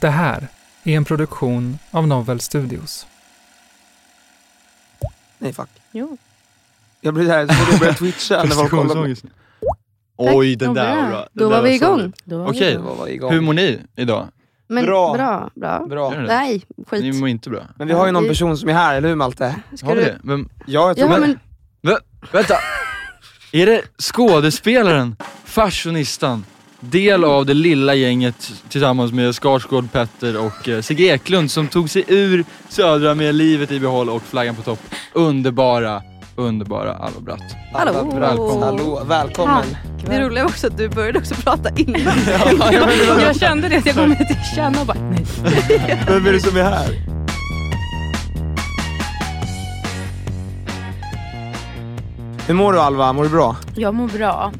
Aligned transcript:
Det 0.00 0.10
här 0.10 0.48
är 0.84 0.96
en 0.96 1.04
produktion 1.04 1.78
av 1.90 2.06
Novel 2.08 2.40
Studios. 2.40 3.06
Nej 5.38 5.52
fuck. 5.52 5.68
Jo. 5.92 6.16
Jag 7.00 7.14
blir 7.14 7.26
där, 7.26 7.46
så 7.46 7.70
jag 7.70 7.80
börjar 7.80 7.92
twitcha 7.94 8.42
när 8.44 8.50
folk 8.50 8.70
kollar 8.70 8.94
på. 9.14 9.28
Oj, 10.16 10.56
den 10.56 10.74
där 10.74 10.96
var 10.96 11.08
bra. 11.08 11.28
Då 11.32 11.44
Den 11.44 11.50
var 11.50 11.56
där 11.56 11.62
vi 11.70 11.78
så 11.78 11.84
igång. 11.84 12.12
Då 12.24 12.38
var 12.38 12.44
vi 12.52 12.58
Okej, 12.58 12.72
igång. 12.72 12.84
Då 12.86 12.94
var 12.94 13.06
vi 13.06 13.12
igång. 13.12 13.32
hur 13.32 13.40
mår 13.40 13.52
ni 13.52 13.78
idag? 13.96 14.28
Men, 14.66 14.84
Bra. 14.86 15.14
bra. 15.14 15.50
Bra, 15.54 15.86
Bra. 15.86 16.10
Ni 16.10 16.16
det? 16.16 16.22
Nej, 16.22 16.64
skit. 16.86 17.02
Ni 17.02 17.12
mår 17.12 17.28
inte 17.28 17.50
bra? 17.50 17.60
Men 17.76 17.88
vi 17.88 17.94
har 17.94 18.06
ju 18.06 18.12
någon 18.12 18.22
Vi- 18.22 18.28
person 18.28 18.58
som 18.58 18.68
är 18.68 18.72
här, 18.72 18.96
eller 18.96 19.08
hur 19.08 19.16
Malte? 19.16 19.56
Ska 19.76 19.86
Har 19.86 19.94
vi 19.94 20.04
du... 20.04 20.06
det? 20.10 20.18
Vem? 20.22 20.48
Ja, 20.66 20.88
jag 20.88 20.96
tror 20.96 21.10
Ja, 21.10 21.14
det. 21.14 21.20
men 21.26 21.38
Vä 21.82 21.98
vänta! 22.32 22.54
Är 23.52 23.66
det 23.66 23.82
skådespelaren, 23.98 25.16
fashionistan, 25.44 26.44
del 26.80 27.24
av 27.24 27.46
det 27.46 27.54
lilla 27.54 27.94
gänget 27.94 28.52
tillsammans 28.68 29.12
med 29.12 29.34
Skarsgård, 29.34 29.92
Petter 29.92 30.46
och 30.46 30.68
eh, 30.68 30.80
Sigge 30.80 31.04
Eklund 31.04 31.50
som 31.50 31.68
tog 31.68 31.90
sig 31.90 32.04
ur 32.08 32.44
Södra 32.68 33.14
med 33.14 33.34
livet 33.34 33.72
i 33.72 33.80
behåll 33.80 34.10
och 34.10 34.22
flaggan 34.22 34.54
på 34.54 34.62
topp. 34.62 34.80
Underbara, 35.12 36.02
underbara 36.36 36.94
Alva 36.94 37.20
Bratt. 37.20 37.56
Hallå. 37.72 37.92
Välkommen. 37.92 38.62
Hallå, 38.62 39.02
välkommen. 39.08 39.64
det 40.06 40.20
roliga 40.20 40.44
var 40.44 40.50
också 40.50 40.66
att 40.66 40.78
du 40.78 40.88
började 40.88 41.18
också 41.18 41.34
prata 41.34 41.68
innan. 41.76 42.02
ja, 42.72 42.92
jag 43.20 43.36
kände 43.36 43.68
det, 43.68 43.76
att 43.76 43.86
jag 43.86 43.94
kom 43.94 44.16
till 44.16 44.36
känna 44.54 44.80
och 44.80 44.86
bara 44.86 44.98
nej. 45.00 45.26
Vem 46.06 46.26
är 46.26 46.32
det 46.32 46.40
som 46.40 46.56
är 46.56 46.62
här? 46.62 47.20
Hur 52.46 52.54
mår 52.54 52.72
du 52.72 52.80
Alva? 52.80 53.12
Mår 53.12 53.22
du 53.22 53.28
bra? 53.28 53.56
Jag 53.74 53.94
mår 53.94 54.08
bra. 54.08 54.52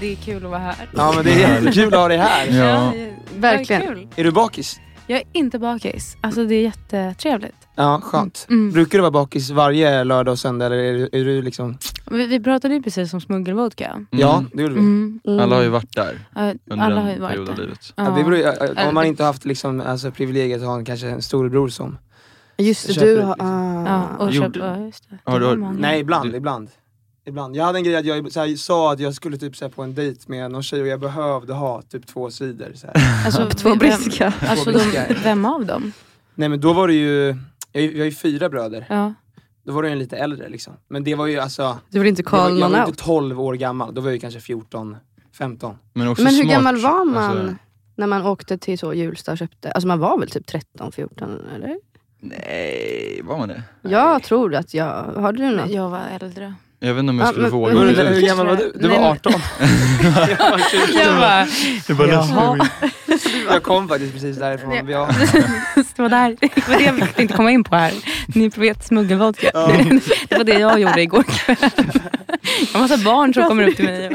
Det, 0.00 0.06
det 0.06 0.12
är 0.12 0.16
kul 0.16 0.44
att 0.44 0.50
vara 0.50 0.58
här. 0.60 0.74
Ja 0.96 1.12
men 1.16 1.24
det 1.24 1.30
är 1.32 1.38
jättekul 1.54 1.94
att 1.94 2.00
ha 2.00 2.08
dig 2.08 2.16
här. 2.18 2.46
Ja. 2.58 2.92
Verkligen. 3.36 3.82
Kul. 3.82 4.08
Är 4.16 4.24
du 4.24 4.30
bakis? 4.32 4.80
Jag 5.06 5.18
är 5.18 5.24
inte 5.32 5.58
bakis. 5.58 6.16
Alltså 6.20 6.44
det 6.44 6.54
är 6.54 6.62
jättetrevligt. 6.62 7.54
Ja, 7.76 8.00
skönt. 8.04 8.46
Mm. 8.48 8.72
Brukar 8.72 8.98
du 8.98 9.02
vara 9.02 9.10
bakis 9.10 9.50
varje 9.50 10.04
lördag 10.04 10.32
och 10.32 10.38
söndag 10.38 10.66
eller 10.66 10.76
är, 10.76 10.94
är 11.16 11.24
du 11.24 11.42
liksom... 11.42 11.78
Vi, 12.10 12.26
vi 12.26 12.40
pratade 12.40 12.74
ju 12.74 12.82
precis 12.82 13.14
om 13.14 13.20
smuggelvodka. 13.20 14.06
Ja, 14.10 14.44
det 14.52 14.62
gjorde 14.62 14.74
vi. 14.74 14.80
Mm. 14.80 15.20
Alla 15.40 15.56
har 15.56 15.62
ju 15.62 15.68
varit 15.68 15.96
där 15.96 16.18
Ja, 16.34 16.40
under 16.70 16.84
Alla 16.86 17.00
har 17.00 17.08
en 17.08 17.14
ju 17.14 17.20
period 17.20 17.38
varit 17.38 17.48
av 17.48 17.54
där. 17.56 17.62
livet. 17.62 17.92
Ja, 17.96 18.02
det 18.04 18.24
beror, 18.24 18.36
ju- 18.36 18.42
Ja. 18.76 18.88
om 18.88 18.94
man 18.94 19.04
inte 19.06 19.24
haft 19.24 19.44
liksom, 19.44 19.80
alltså, 19.80 20.10
privilegiet 20.10 20.60
att 20.60 20.66
ha 20.66 20.74
en, 20.76 20.84
kanske 20.84 21.08
en 21.08 21.22
storebror 21.22 21.68
som... 21.68 21.98
Just 22.56 22.86
det, 22.86 22.92
Köper 22.94 23.06
du 23.06 23.20
har... 23.20 23.28
liksom. 23.34 23.86
Ah. 23.86 23.88
Ja, 24.18 24.24
och 24.24 24.32
Gjorde- 24.32 24.58
köp, 24.60 24.66
ja, 24.78 24.84
just 24.84 25.10
det. 25.10 25.18
Har 25.30 25.40
du- 25.40 25.56
många. 25.56 25.72
Nej, 25.78 26.00
ibland, 26.00 26.30
Du- 26.32 26.36
ibland. 26.36 26.68
Ibland. 27.24 27.56
Jag 27.56 27.64
hade 27.64 27.78
en 27.78 27.84
grej 27.84 27.96
att 27.96 28.04
jag 28.04 28.32
så 28.32 28.40
här, 28.40 28.56
sa 28.56 28.92
att 28.92 29.00
jag 29.00 29.14
skulle 29.14 29.38
typ 29.38 29.56
så 29.56 29.64
här, 29.64 29.70
på 29.72 29.82
en 29.82 29.94
dejt 29.94 30.20
med 30.26 30.50
någon 30.50 30.62
tjej 30.62 30.80
och 30.82 30.86
jag 30.86 31.00
behövde 31.00 31.52
ha 31.52 31.82
typ 31.82 32.06
två 32.06 32.30
sidor. 32.30 32.72
Så 32.74 32.86
här. 32.86 32.94
Alltså, 33.26 33.48
Två 33.50 33.68
vem- 33.68 33.78
briska. 33.78 34.32
Alltså, 34.40 34.72
Två 34.72 34.78
de, 35.08 35.14
vem 35.24 35.44
av 35.44 35.66
dem? 35.66 35.92
Nej 36.34 36.48
men 36.48 36.60
då 36.60 36.72
var 36.72 36.88
det 36.88 36.94
ju, 36.94 37.36
jag, 37.72 37.82
jag 37.84 37.98
har 37.98 38.04
ju 38.04 38.12
fyra 38.12 38.48
bröder. 38.48 38.86
Ja. 38.88 39.14
Då 39.64 39.72
var 39.72 39.82
det 39.82 39.88
en 39.90 39.98
lite 39.98 40.16
äldre 40.16 40.48
liksom. 40.48 40.72
Men 40.88 41.04
det 41.04 41.14
var 41.14 41.26
ju 41.26 41.38
alltså, 41.38 41.78
Du 41.90 41.98
vill 41.98 42.08
inte 42.08 42.22
det 42.22 42.30
var, 42.32 42.38
call 42.38 42.50
jag 42.50 42.60
någon 42.60 42.72
var 42.72 42.80
out. 42.80 42.88
inte 42.88 43.04
12 43.04 43.40
år 43.40 43.54
gammal, 43.54 43.94
då 43.94 44.00
var 44.00 44.08
jag 44.08 44.14
ju 44.14 44.20
kanske 44.20 44.40
14, 44.40 44.96
15. 45.38 45.76
Men, 45.92 46.08
också 46.08 46.22
Men 46.24 46.34
hur 46.34 46.42
smart. 46.42 46.54
gammal 46.54 46.76
var 46.76 47.04
man 47.04 47.16
Alltså, 47.38 47.54
när 47.96 48.06
man 48.06 48.26
åkte 48.26 48.58
till 48.58 48.78
så 48.78 48.94
Hjulsta 48.94 49.32
och 49.32 49.38
köpte? 49.38 49.72
Alltså 49.72 49.88
man 49.88 49.98
var 49.98 50.18
väl 50.18 50.30
typ 50.30 50.46
13, 50.46 50.92
14 50.92 51.38
eller? 51.56 51.76
nej, 52.20 53.20
var 53.24 53.38
man 53.38 53.48
det? 53.48 53.62
Jag 53.82 54.22
tror 54.22 54.54
att 54.54 54.74
jag... 54.74 55.02
Har 55.02 55.32
du 55.32 55.50
något? 55.56 55.70
Jag 55.70 55.90
var 55.90 56.00
äldre. 56.20 56.54
Jag 56.84 56.94
vet 56.94 57.00
inte 57.00 57.10
om 57.10 57.18
jag 57.18 57.26
Ja, 57.28 57.30
skulle 57.30 57.42
men- 57.42 57.52
våga. 57.52 57.74
men- 57.74 58.14
Hur, 58.14 58.20
gammal 58.26 58.46
var 58.46 58.56
du? 58.56 58.72
Du 58.74 58.88
var 58.88 58.96
men- 58.96 59.04
18. 59.04 59.32
Jag 60.94 61.16
bara, 61.16 61.46
Det 61.86 61.92
var 61.92 62.06
Jaha. 62.06 62.68
jag 63.50 63.62
kom 63.62 63.88
faktiskt 63.88 64.12
precis 64.12 64.36
därifrån. 64.38 64.72
Ja. 64.74 64.82
Ja. 64.90 65.08
det 65.96 66.02
var 66.02 66.08
där. 66.08 66.36
Det 66.40 66.68
var 66.68 66.76
det 66.78 66.84
jag 66.84 66.96
tänkte 66.98 67.22
inte 67.22 67.34
komma 67.34 67.50
in 67.50 67.64
på 67.64 67.76
här. 67.76 67.92
Ni 68.26 68.48
vet 68.48 68.84
smuggelvodka. 68.86 69.50
Det 70.28 70.36
var 70.36 70.44
det 70.44 70.58
jag 70.58 70.80
gjorde 70.80 71.02
igår 71.02 71.22
kväll. 71.22 71.56
Jag 72.72 72.72
har 72.72 72.80
massa 72.80 72.96
barn 73.04 73.34
som 73.34 73.48
kommer 73.48 73.68
upp 73.68 73.76
till 73.76 73.84
mig. 73.84 74.10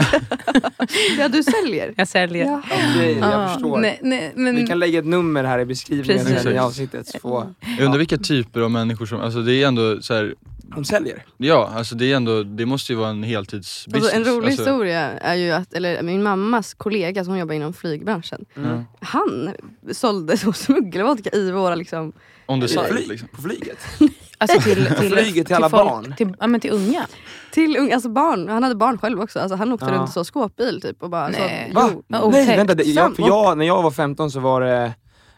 Ja, 1.20 1.28
du 1.28 1.44
säljer? 1.44 1.94
Jag 1.98 2.08
säljer. 2.08 2.46
Ja. 2.46 2.62
Okej, 2.66 3.18
jag 3.22 3.32
Ja, 3.34 3.48
förstår. 3.54 3.78
Nej, 3.78 4.00
nej, 4.04 4.32
men, 4.36 4.56
Vi 4.56 4.68
kan 4.68 4.80
lägga 4.80 5.00
ett 5.00 5.06
nummer 5.06 5.44
här 5.44 5.60
i 5.60 5.66
beskrivningen 5.66 6.26
Precis. 6.26 6.46
i 6.52 6.58
avsnittet. 6.58 7.08
Så 7.08 7.48
Jag 7.78 7.86
undrar 7.86 7.98
vilka 8.00 8.18
typer 8.18 8.62
av 8.62 8.72
människor 8.72 9.06
som, 9.06 9.22
alltså 9.22 9.40
det 9.42 9.64
är 9.64 9.68
ändå 9.68 10.02
så 10.02 10.14
här, 10.14 10.34
hon 10.76 10.86
säljer. 10.86 11.26
ja 11.38 11.72
alltså 11.76 11.96
det 11.96 12.12
är 12.12 12.16
ändå, 12.16 12.44
det 12.44 12.66
måste 12.66 12.92
ju 12.94 12.98
vara 13.00 13.10
en 13.10 13.24
heltidsbusiness. 13.24 14.14
Alltså, 14.14 14.32
en 14.32 14.36
rolig 14.38 14.48
Alltså, 14.48 14.62
historia 14.64 15.02
är 15.12 15.36
ju 15.36 15.52
att, 15.52 15.74
eller 15.74 16.02
min 16.04 16.24
mammas 16.24 16.74
kollega 16.74 17.24
som 17.26 17.38
jobbar 17.38 17.54
inom 17.54 17.74
flygbranschen, 17.74 18.46
Mm. 18.56 18.84
han 19.02 19.52
sålde 19.92 20.38
så 20.38 20.54
smuggelvodka 20.54 21.30
i 21.34 21.52
våra 21.52 21.76
liksom, 21.76 22.14
On 22.46 22.62
the 22.62 22.68
På, 22.68 22.74
side 22.74 22.86
flyg, 22.92 23.08
liksom. 23.08 23.28
på 23.36 23.42
flyget. 23.42 23.78
alltså 24.38 24.60
till, 24.62 24.86
till, 24.86 25.10
Flyget 25.12 25.48
till 25.48 25.56
alla 25.56 25.70
folk, 25.70 25.84
barn. 25.90 26.14
Till, 26.18 26.34
ja, 26.40 26.48
men 26.48 26.60
till 26.60 26.72
unga. 26.72 27.08
till 27.52 27.78
unga, 27.78 27.94
alltså 27.94 28.10
barn. 28.10 28.50
Han 28.50 28.64
hade 28.64 28.76
barn 28.76 28.98
själv 28.98 29.22
också. 29.22 29.40
Alltså, 29.40 29.56
han 29.56 29.72
åkte 29.72 29.86
Ja. 29.86 29.92
runt 29.92 30.10
i 30.10 30.14
så 30.14 30.24
skåpbil 30.24 30.82
typ 30.82 31.04
och 31.04 31.10
bara 31.10 31.28
Nej. 31.28 31.72
så, 31.74 31.80
Va? 31.80 31.90
jo. 32.08 32.30
Nej 32.32 32.58
vänta, 32.58 32.76
det, 32.76 32.84
jag, 32.84 33.16
för 33.16 33.24
jag, 33.28 33.58
när 33.58 33.66
jag 33.66 33.84
var 33.84 33.92
15 33.92 34.32
så 34.32 34.40
var 34.40 34.62
det 34.62 34.94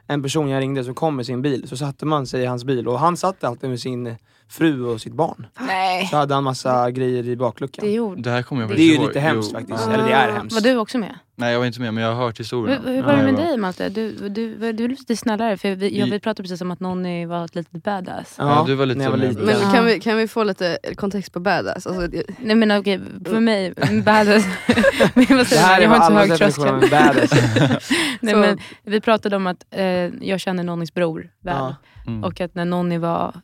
en 0.07 0.23
person 0.23 0.49
jag 0.49 0.61
ringde 0.61 0.83
som 0.83 0.95
kom 0.95 1.15
med 1.15 1.25
sin 1.25 1.41
bil, 1.41 1.67
så 1.67 1.77
satte 1.77 2.05
man 2.05 2.27
sig 2.27 2.41
i 2.41 2.45
hans 2.45 2.63
bil 2.63 2.87
och 2.87 2.99
han 2.99 3.17
satt 3.17 3.43
alltid 3.43 3.69
med 3.69 3.79
sin 3.79 4.15
fru 4.49 4.85
och 4.85 5.01
sitt 5.01 5.13
barn. 5.13 5.47
Nej. 5.59 6.07
Så 6.07 6.17
hade 6.17 6.33
han 6.33 6.43
massa 6.43 6.91
grejer 6.91 7.27
i 7.27 7.35
bakluckan. 7.35 7.85
Det 7.85 7.91
gjorde... 7.91 8.21
Det 8.21 8.29
här 8.29 8.43
kommer 8.43 8.61
jag 8.61 8.69
Det 8.71 8.81
är 8.81 8.99
ju 8.99 9.07
lite 9.07 9.19
hemskt 9.19 9.49
Jo. 9.53 9.59
faktiskt, 9.59 9.83
Ja. 9.87 9.93
eller 9.93 10.03
det 10.07 10.13
är 10.13 10.31
hemskt. 10.31 10.53
Var 10.55 10.61
du 10.61 10.77
också 10.77 10.97
med? 10.97 11.15
Nej 11.35 11.51
jag 11.51 11.59
var 11.59 11.65
inte 11.65 11.81
med 11.81 11.93
men 11.93 12.03
jag 12.03 12.13
har 12.15 12.25
hört 12.25 12.39
historien. 12.39 12.81
Hur, 12.85 12.93
hur 12.93 13.01
var 13.03 13.11
det 13.13 13.17
Ja, 13.17 13.23
med 13.23 13.33
jag 13.33 13.47
dig 13.47 13.57
Malte? 13.57 13.89
Du, 13.89 14.11
du, 14.11 14.29
du, 14.29 14.73
du 14.73 14.83
är 14.83 14.89
lite 14.89 15.15
snällare 15.15 15.57
för 15.57 15.75
vi, 15.75 15.99
jag, 15.99 16.07
vi 16.07 16.19
pratade 16.19 16.43
precis 16.43 16.61
om 16.61 16.71
att 16.71 16.79
någon 16.79 17.27
var 17.27 17.45
ett 17.45 17.55
litet 17.55 17.83
badass. 17.83 18.35
Ja, 18.37 18.63
du 18.67 18.75
var 18.75 18.85
lite 18.85 19.01
jag 19.01 19.09
var 19.11 19.17
mer 19.17 19.27
liten. 19.29 19.45
Men 19.45 19.55
Ja. 19.61 19.71
kan 19.73 19.85
vi, 19.85 19.99
kan 19.99 20.17
vi 20.17 20.27
få 20.27 20.43
lite 20.43 20.77
kontext 20.95 21.33
på 21.33 21.39
badass? 21.39 21.87
Alltså, 21.87 22.07
det- 22.07 22.23
Nej 22.39 22.55
men 22.55 22.79
okej, 22.79 22.99
för 23.25 23.39
mig, 23.39 23.73
badass. 24.05 24.43
men 25.13 25.25
jag, 25.29 25.37
Det 25.39 25.45
säger, 25.45 25.61
här 25.61 25.77
är 25.79 25.83
jag 25.83 25.89
har 25.89 25.95
inte 25.95 26.07
så 26.07 26.13
hög 26.13 26.37
tröskel. 26.37 26.89
badass. 26.89 27.31
Nej, 28.21 28.33
Så- 28.33 28.39
men, 28.39 28.57
vi 28.83 29.01
pratade 29.01 29.35
om 29.35 29.47
att 29.47 29.65
eh, 29.71 29.83
jag 30.21 30.39
känner 30.39 30.63
Nonnys 30.63 30.93
bror 30.93 31.29
väl. 31.43 31.55
Ja. 31.57 31.75
Mm. 32.07 32.23
Och 32.23 32.41
att 32.41 32.55
när 32.55 32.65
Nonny 32.65 32.97
var, 32.97 33.41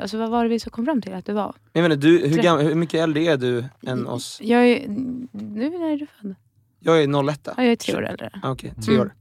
alltså 0.00 0.16
vad 0.22 0.30
var 0.30 0.42
det 0.44 0.48
vi 0.50 0.60
så 0.60 0.70
kom 0.70 0.84
fram 0.84 1.02
till 1.02 1.14
att 1.14 1.26
du 1.26 1.32
var? 1.32 1.54
Jag 1.72 1.82
menar, 1.82 1.96
du, 1.96 2.26
hur, 2.26 2.42
gam, 2.42 2.58
hur 2.58 2.74
mycket 2.74 3.00
äldre 3.00 3.22
är 3.22 3.36
du 3.36 3.64
än 3.86 4.06
oss? 4.06 4.38
Jag 4.42 4.68
är, 4.68 4.88
nu 5.32 5.70
när 5.78 5.92
är 5.92 5.96
du 5.96 6.06
född? 6.20 6.34
Jag 6.80 7.02
är 7.02 7.28
01. 7.30 7.40
Ja, 7.44 7.52
jag 7.56 7.66
är 7.72 7.76
tre 7.76 7.96
år 7.96 8.06
äldre. 8.06 8.30
Ah, 8.42 8.50
Okej, 8.50 8.72
tre 8.84 8.94
Mm. 8.94 9.06
år. 9.06 9.14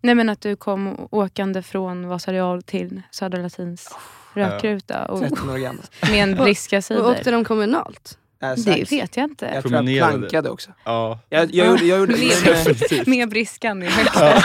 Nej 0.00 0.14
men 0.14 0.28
att 0.28 0.40
du 0.40 0.56
kom 0.56 1.08
åkande 1.10 1.62
från 1.62 2.08
Vasarial 2.08 2.62
till 2.62 3.02
Södra 3.10 3.38
Latins 3.42 3.94
rökruta 4.34 5.04
och 5.06 5.20
13 5.20 5.50
år 5.50 5.56
gammal. 5.58 5.82
med 6.02 6.22
en 6.22 6.34
briska 6.34 6.76
och 6.78 6.84
sidor. 6.84 7.10
åkte 7.10 7.30
de 7.30 7.44
kommunalt? 7.44 8.18
Äh, 8.42 8.50
Det 8.64 8.92
vet 8.92 9.16
jag 9.16 9.24
inte. 9.24 9.50
Jag 9.54 9.64
tror 9.64 9.90
jag 9.90 10.10
plankade 10.10 10.50
också. 10.50 10.70
Ja. 10.84 11.18
Jag, 11.28 11.54
jag 11.54 11.66
gjorde, 11.66 11.84
jag 11.84 11.98
gjorde 11.98 12.12
Med- 12.90 13.08
Med 13.08 13.28
briskan 13.28 13.82
i 13.82 13.86
högsta. 13.86 14.24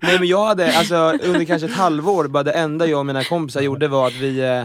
Nej 0.00 0.18
men 0.18 0.28
jag 0.28 0.46
hade, 0.46 0.78
alltså 0.78 0.96
under 1.22 1.44
kanske 1.44 1.66
ett 1.68 1.74
halvår, 1.74 2.28
bara 2.28 2.42
det 2.42 2.52
enda 2.52 2.86
jag 2.86 2.98
och 2.98 3.06
mina 3.06 3.24
kompisar 3.24 3.60
gjorde 3.60 3.88
var 3.88 4.06
att 4.06 4.14
vi 4.14 4.38
eh, 4.40 4.64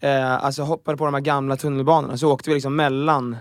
eh, 0.00 0.44
alltså 0.44 0.62
hoppade 0.62 0.96
på 0.96 1.04
de 1.04 1.14
här 1.14 1.20
gamla 1.20 1.56
tunnelbanorna, 1.56 2.16
så 2.16 2.32
åkte 2.32 2.50
vi 2.50 2.54
liksom 2.54 2.76
mellan 2.76 3.36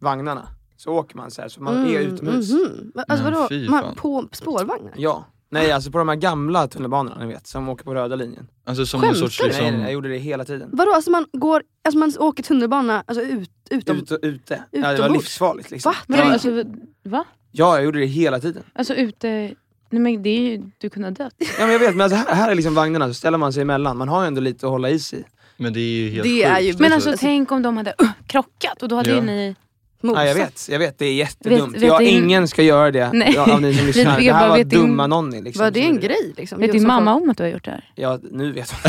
vagnarna. 0.00 0.48
Så 0.76 0.90
åker 0.92 1.16
man 1.16 1.30
så 1.30 1.42
här, 1.42 1.48
så 1.48 1.62
man 1.62 1.86
är 1.86 2.00
utomhus. 2.00 2.50
mhm. 2.52 2.92
Va- 2.94 3.04
Alltså 3.08 3.24
Men 3.24 3.34
vadå, 3.34 3.70
man, 3.70 3.94
på 3.96 4.28
spårvagnar? 4.32 4.92
Ja. 4.96 5.24
Nej 5.50 5.72
alltså 5.72 5.90
på 5.90 5.98
de 5.98 6.08
här 6.08 6.16
gamla 6.16 6.68
tunnelbanorna 6.68 7.18
ni 7.24 7.26
vet, 7.26 7.46
som 7.46 7.68
åker 7.68 7.84
på 7.84 7.94
röda 7.94 8.16
linjen. 8.16 8.46
Alltså 8.66 8.86
som 8.86 9.00
Skämtar 9.00 9.14
sorts 9.18 9.38
du? 9.38 9.44
liksom... 9.46 9.64
Nej, 9.64 9.72
nej, 9.72 9.82
jag 9.82 9.92
gjorde 9.92 10.08
det 10.08 10.18
hela 10.18 10.44
tiden. 10.44 10.68
Vadå, 10.72 10.92
alltså 10.94 11.10
man 11.10 11.26
går, 11.32 11.62
alltså 11.84 11.98
man 11.98 12.12
åker 12.18 12.42
tunnelbana 12.42 13.04
alltså 13.06 13.22
ut, 13.24 13.50
utom... 13.70 13.96
Ut 13.96 14.10
och 14.10 14.18
ute. 14.22 14.64
Ja, 14.70 14.92
det 14.92 15.00
var 15.00 15.08
livsfarligt 15.08 15.70
liksom. 15.70 15.92
Va? 15.92 15.96
Vadå, 16.06 16.22
Ja, 16.22 16.32
alltså, 16.32 16.64
va? 17.04 17.24
ja, 17.52 17.76
jag 17.76 17.84
gjorde 17.84 17.98
det 17.98 18.06
hela 18.06 18.40
tiden. 18.40 18.62
Alltså 18.74 18.94
ute... 18.94 19.54
Nej 19.90 20.00
men 20.02 20.22
det 20.22 20.30
är 20.30 20.40
ju, 20.40 20.70
du 20.78 20.90
kunde 20.90 21.08
ha 21.08 21.14
dött. 21.14 21.34
Ja 21.38 21.46
men 21.58 21.70
jag 21.72 21.78
vet, 21.78 21.90
men 21.96 22.00
alltså, 22.00 22.16
här, 22.16 22.34
här 22.34 22.50
är 22.50 22.54
liksom 22.54 22.74
vagnarna, 22.74 23.08
så 23.08 23.14
ställer 23.14 23.38
man 23.38 23.52
sig 23.52 23.62
emellan. 23.62 23.96
Man 23.96 24.08
har 24.08 24.20
ju 24.22 24.26
ändå 24.26 24.40
lite 24.40 24.66
att 24.66 24.72
hålla 24.72 24.90
i 24.90 24.98
sig. 24.98 25.24
Men 25.58 25.72
det 25.72 25.80
är 25.80 26.00
ju 26.00 26.10
helt 26.10 26.22
Det 26.22 26.42
är 26.44 26.60
ju-. 26.60 26.74
Men 26.78 26.92
alltså 26.92 27.14
tänk 27.18 27.52
om 27.52 27.62
de 27.62 27.76
hade 27.76 27.94
uh, 28.02 28.08
krockat 28.26 28.82
och 28.82 28.88
då 28.88 28.96
hade 28.96 29.10
Ja. 29.10 29.16
ju 29.16 29.22
ni... 29.22 29.54
Mosat. 30.00 30.22
Ja, 30.22 30.28
jag 30.28 30.34
vet, 30.34 30.68
jag 30.70 30.78
vet, 30.78 30.98
det 30.98 31.06
är 31.06 31.14
jättedumt. 31.14 31.74
Vet- 31.74 31.82
vet 31.82 31.88
ja, 31.88 32.02
ingen 32.02 32.48
ska 32.48 32.62
göra 32.62 32.90
det 32.90 33.10
Nej. 33.12 33.32
ja, 33.34 33.52
av 33.54 33.62
ni 33.62 33.74
som 33.74 33.86
lyssnar. 33.86 34.20
Det 34.20 34.32
här 34.32 34.40
bara 34.48 34.48
var 34.58 34.64
dumma 34.64 35.06
nonni. 35.06 35.42
Liksom, 35.42 35.64
Var 35.64 35.70
det 35.70 35.80
en 35.80 36.00
grej 36.00 36.32
liksom? 36.36 36.60
Vet 36.60 36.72
din 36.72 36.86
mamma 36.86 37.14
om 37.14 37.30
att 37.30 37.36
du 37.36 37.42
har 37.42 37.50
gjort 37.50 37.64
det 37.64 37.70
här? 37.70 37.90
Ja, 37.94 38.18
nu 38.30 38.52
vet 38.52 38.70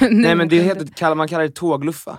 hon. 0.00 0.20
Nej 0.22 0.34
men 0.34 0.48
det 0.48 0.60
heter, 0.60 1.14
man 1.14 1.28
kallar 1.28 1.42
det 1.42 1.50
tågluffa. 1.54 2.18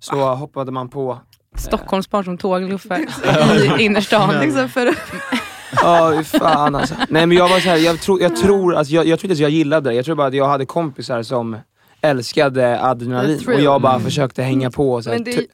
Så 0.00 0.34
hoppade 0.34 0.72
man 0.72 0.88
på. 0.88 1.18
jag. 1.52 1.60
Stockholmsbarn 1.60 2.24
som 2.24 2.38
tågluffar 2.38 2.98
i 3.80 3.82
innerstan. 3.84 4.40
Liksom 4.40 4.68
för, 4.68 4.94
Ja, 5.82 6.08
hur 6.08 6.22
fan 6.22 6.74
alltså. 6.74 6.94
Nej 7.08 7.26
men 7.26 7.36
jag 7.36 7.48
var 7.48 7.60
så 7.60 7.68
här, 7.68 7.76
jag, 7.76 8.00
tror, 8.00 8.20
jag 8.22 8.36
tror, 8.36 8.74
alltså, 8.74 8.94
jag, 8.94 9.06
jag 9.06 9.18
tror 9.20 9.30
inte 9.30 9.32
att 9.38 9.42
jag 9.42 9.50
gillade 9.50 9.90
det. 9.90 9.96
Jag 9.96 10.04
tror 10.04 10.14
bara 10.14 10.26
att 10.26 10.34
jag 10.34 10.48
hade 10.48 10.66
kompisar 10.66 11.22
som 11.22 11.56
älskade 12.02 12.80
adrenalin 12.82 13.38
The 13.38 13.52
och 13.54 13.60
jag 13.60 13.82
bara 13.82 13.92
Mm. 13.92 14.04
försökte 14.04 14.42
hänga 14.42 14.70
på 14.70 14.92
och 14.92 15.04
så 15.04 15.10
här, 15.10 15.16
Men 15.16 15.24
det- 15.24 15.32
ty- 15.32 15.46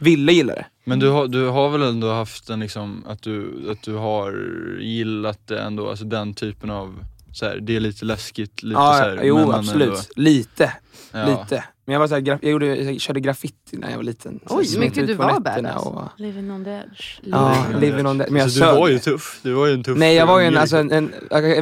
ville 0.00 0.32
gilla 0.32 0.54
det. 0.54 0.66
Men 0.84 0.98
du 0.98 1.08
har, 1.08 1.28
du 1.28 1.46
har 1.48 1.68
väl 1.70 1.82
ändå 1.82 2.12
haft 2.12 2.50
en 2.50 2.60
liksom, 2.60 3.04
att 3.06 3.22
du, 3.22 3.68
att 3.70 3.82
du 3.82 3.94
har 3.94 4.32
gillat 4.80 5.48
det 5.48 5.58
ändå, 5.60 5.90
alltså 5.90 6.04
den 6.04 6.34
typen 6.34 6.70
av, 6.70 7.04
så 7.32 7.44
här, 7.46 7.58
det 7.60 7.76
är 7.76 7.80
lite 7.80 8.04
läskigt, 8.04 8.62
lite 8.62 8.74
så 8.76 8.80
Ja, 8.82 8.92
här, 8.92 9.20
jo 9.24 9.36
men 9.36 9.46
man 9.46 9.54
absolut. 9.58 9.88
Ändå, 9.88 10.00
Lite, 10.16 10.72
ja. 11.12 11.24
lite. 11.26 11.64
Men 11.84 11.92
jag, 11.92 12.00
var 12.00 12.08
så 12.08 12.14
här, 12.14 12.22
jag, 12.26 12.44
gjorde, 12.44 12.66
jag 12.66 13.00
körde 13.00 13.20
graffiti 13.20 13.76
när 13.76 13.90
jag 13.90 13.96
var 13.96 14.02
liten. 14.04 14.40
Så 14.46 14.58
Oj, 14.58 14.64
smet 14.66 14.80
mycket 14.80 14.98
ut 14.98 15.06
du 15.08 15.16
på 15.16 15.22
var 15.22 15.40
nätterna 15.40 15.68
badass. 15.74 15.86
Och, 15.86 16.08
Living 16.20 16.50
on 16.52 16.64
the 16.64 16.70
edge. 16.70 17.20
ja, 17.22 17.64
living 17.80 18.06
on 18.06 18.18
that. 18.18 18.28
Men 18.30 18.36
jag 18.36 18.44
alltså, 18.44 18.60
du 18.60 18.66
sög. 18.66 18.78
var 18.80 18.88
ju 18.88 18.98
tuff, 18.98 19.40
du 19.42 19.52
var 19.52 19.66
ju 19.66 19.72
en 19.74 19.84
tuff 19.84 19.98
Nej 19.98 20.14
jag 20.16 20.26
var 20.26 20.40
ju 20.40 20.46
en, 20.46 20.56
alltså, 20.58 20.76
en, 20.76 20.92
en, 20.92 21.12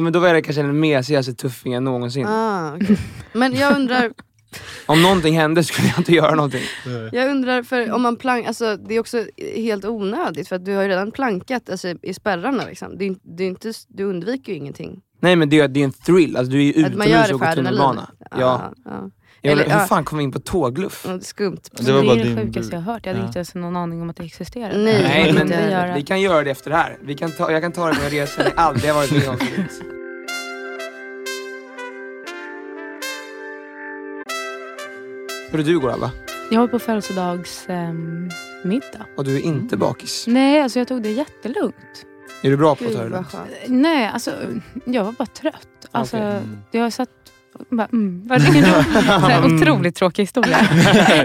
men 0.03 0.13
då 0.13 0.19
var 0.19 0.27
jag 0.27 0.43
kanske 0.45 0.61
den 0.61 0.79
mesigaste 0.79 1.33
tuffingen 1.33 1.83
någonsin. 1.83 2.27
ah, 2.27 2.75
okej. 2.75 2.97
Men 3.33 3.53
jag 3.55 3.75
undrar, 3.75 4.11
Om 4.85 5.01
någonting 5.01 5.37
hände 5.37 5.63
skulle 5.63 5.87
jag 5.87 5.97
inte 5.99 6.11
göra 6.13 6.35
någonting. 6.35 6.61
jag 7.11 7.29
undrar 7.31 7.63
för 7.63 7.91
om 7.91 8.01
man 8.01 8.15
plank, 8.15 8.47
alltså 8.47 8.77
det 8.77 8.95
är 8.95 8.99
också 8.99 9.25
helt 9.55 9.85
onödigt 9.85 10.47
för 10.47 10.55
att 10.55 10.65
du 10.65 10.75
har 10.75 10.81
ju 10.83 10.89
redan 10.89 11.11
plankat 11.11 11.69
alltså, 11.69 11.87
i 12.01 12.13
spärrarna 12.13 12.65
liksom. 12.65 12.97
Det 12.97 13.05
är, 13.43 13.47
inte- 13.47 13.71
du 13.87 14.03
undviker 14.03 14.51
ju 14.51 14.57
ingenting. 14.57 15.01
Nej 15.19 15.35
men 15.35 15.49
det, 15.49 15.59
är- 15.59 15.67
det 15.67 15.79
är 15.79 15.83
en 15.83 15.91
thrill, 15.91 16.37
alltså, 16.37 16.51
du 16.51 16.57
är 16.59 16.63
ju 16.63 16.73
utomhus 16.73 17.27
det 17.27 17.33
och 17.33 17.41
åker 17.41 17.55
tunnelbana. 17.55 18.09
Ja. 18.31 18.71
ja. 18.85 19.09
Jag, 19.43 19.51
Eller, 19.51 19.63
hur 19.63 19.71
ja. 19.71 19.79
fan 19.79 20.03
kom 20.03 20.17
vi 20.17 20.23
in 20.23 20.31
på 20.31 20.39
tågluff? 20.39 21.05
Ja, 21.07 21.19
skumt. 21.19 21.57
Det 21.71 21.91
var 21.91 22.03
det 22.03 22.09
är 22.11 22.15
det 22.15 22.23
din 22.23 22.37
sjukaste 22.37 22.75
jag 22.75 22.81
har 22.81 22.93
hört. 22.93 23.05
Jag 23.05 23.13
hade 23.13 23.23
Ja. 23.23 23.27
inte 23.27 23.39
ens 23.39 23.55
någon 23.55 23.75
aning 23.75 24.01
om 24.01 24.09
att 24.09 24.15
det 24.17 24.23
existerade. 24.23 24.77
Nej, 24.77 25.03
Nej 25.03 25.33
men 25.33 25.93
vi 25.95 26.01
kan 26.01 26.21
göra 26.21 26.43
det 26.43 26.51
efter 26.51 26.69
det 26.69 26.75
här. 26.75 26.97
Vi 27.01 27.15
kan 27.15 27.31
ta, 27.31 27.51
jag 27.51 27.61
kan 27.61 27.71
ta 27.71 27.87
det 27.87 27.95
på 27.95 28.03
en 28.03 28.09
resa 28.09 28.43
jag 28.43 28.53
aldrig 28.55 28.91
har 28.91 28.95
varit 28.99 29.11
med 29.11 29.29
om 29.29 29.37
förut. 29.37 29.81
Hur 35.51 35.59
är 35.59 35.63
du 35.63 35.79
går 35.79 35.91
Alva? 35.91 36.11
Jag 36.51 36.59
var 36.59 36.67
på 36.67 36.79
födelsedagsmiddag. 36.79 39.05
Och 39.17 39.23
du 39.23 39.35
är 39.35 39.39
inte 39.41 39.77
bakis? 39.77 40.25
Nej, 40.27 40.61
alltså 40.61 40.79
jag 40.79 40.87
tog 40.87 41.03
det 41.03 41.11
jättelugnt. 41.11 42.05
Är 42.41 42.49
du 42.49 42.57
bra 42.57 42.75
på 42.75 42.85
att 42.85 42.93
ta 42.93 43.03
det 43.03 43.09
lugnt? 43.09 43.35
Nej, 43.67 44.07
alltså 44.07 44.31
jag 44.85 45.03
var 45.03 45.11
bara 45.11 45.25
trött. 45.25 45.67
Alltså, 45.91 46.17
Okej. 46.17 46.27
Mm. 46.29 46.57
Jag 46.71 46.93
satt 46.93 47.09
bara, 47.69 47.87
mm, 47.91 48.27
vad 48.27 48.41
du? 48.41 49.55
Otroligt 49.57 49.95
tråkig 49.95 50.23
historia. 50.23 50.57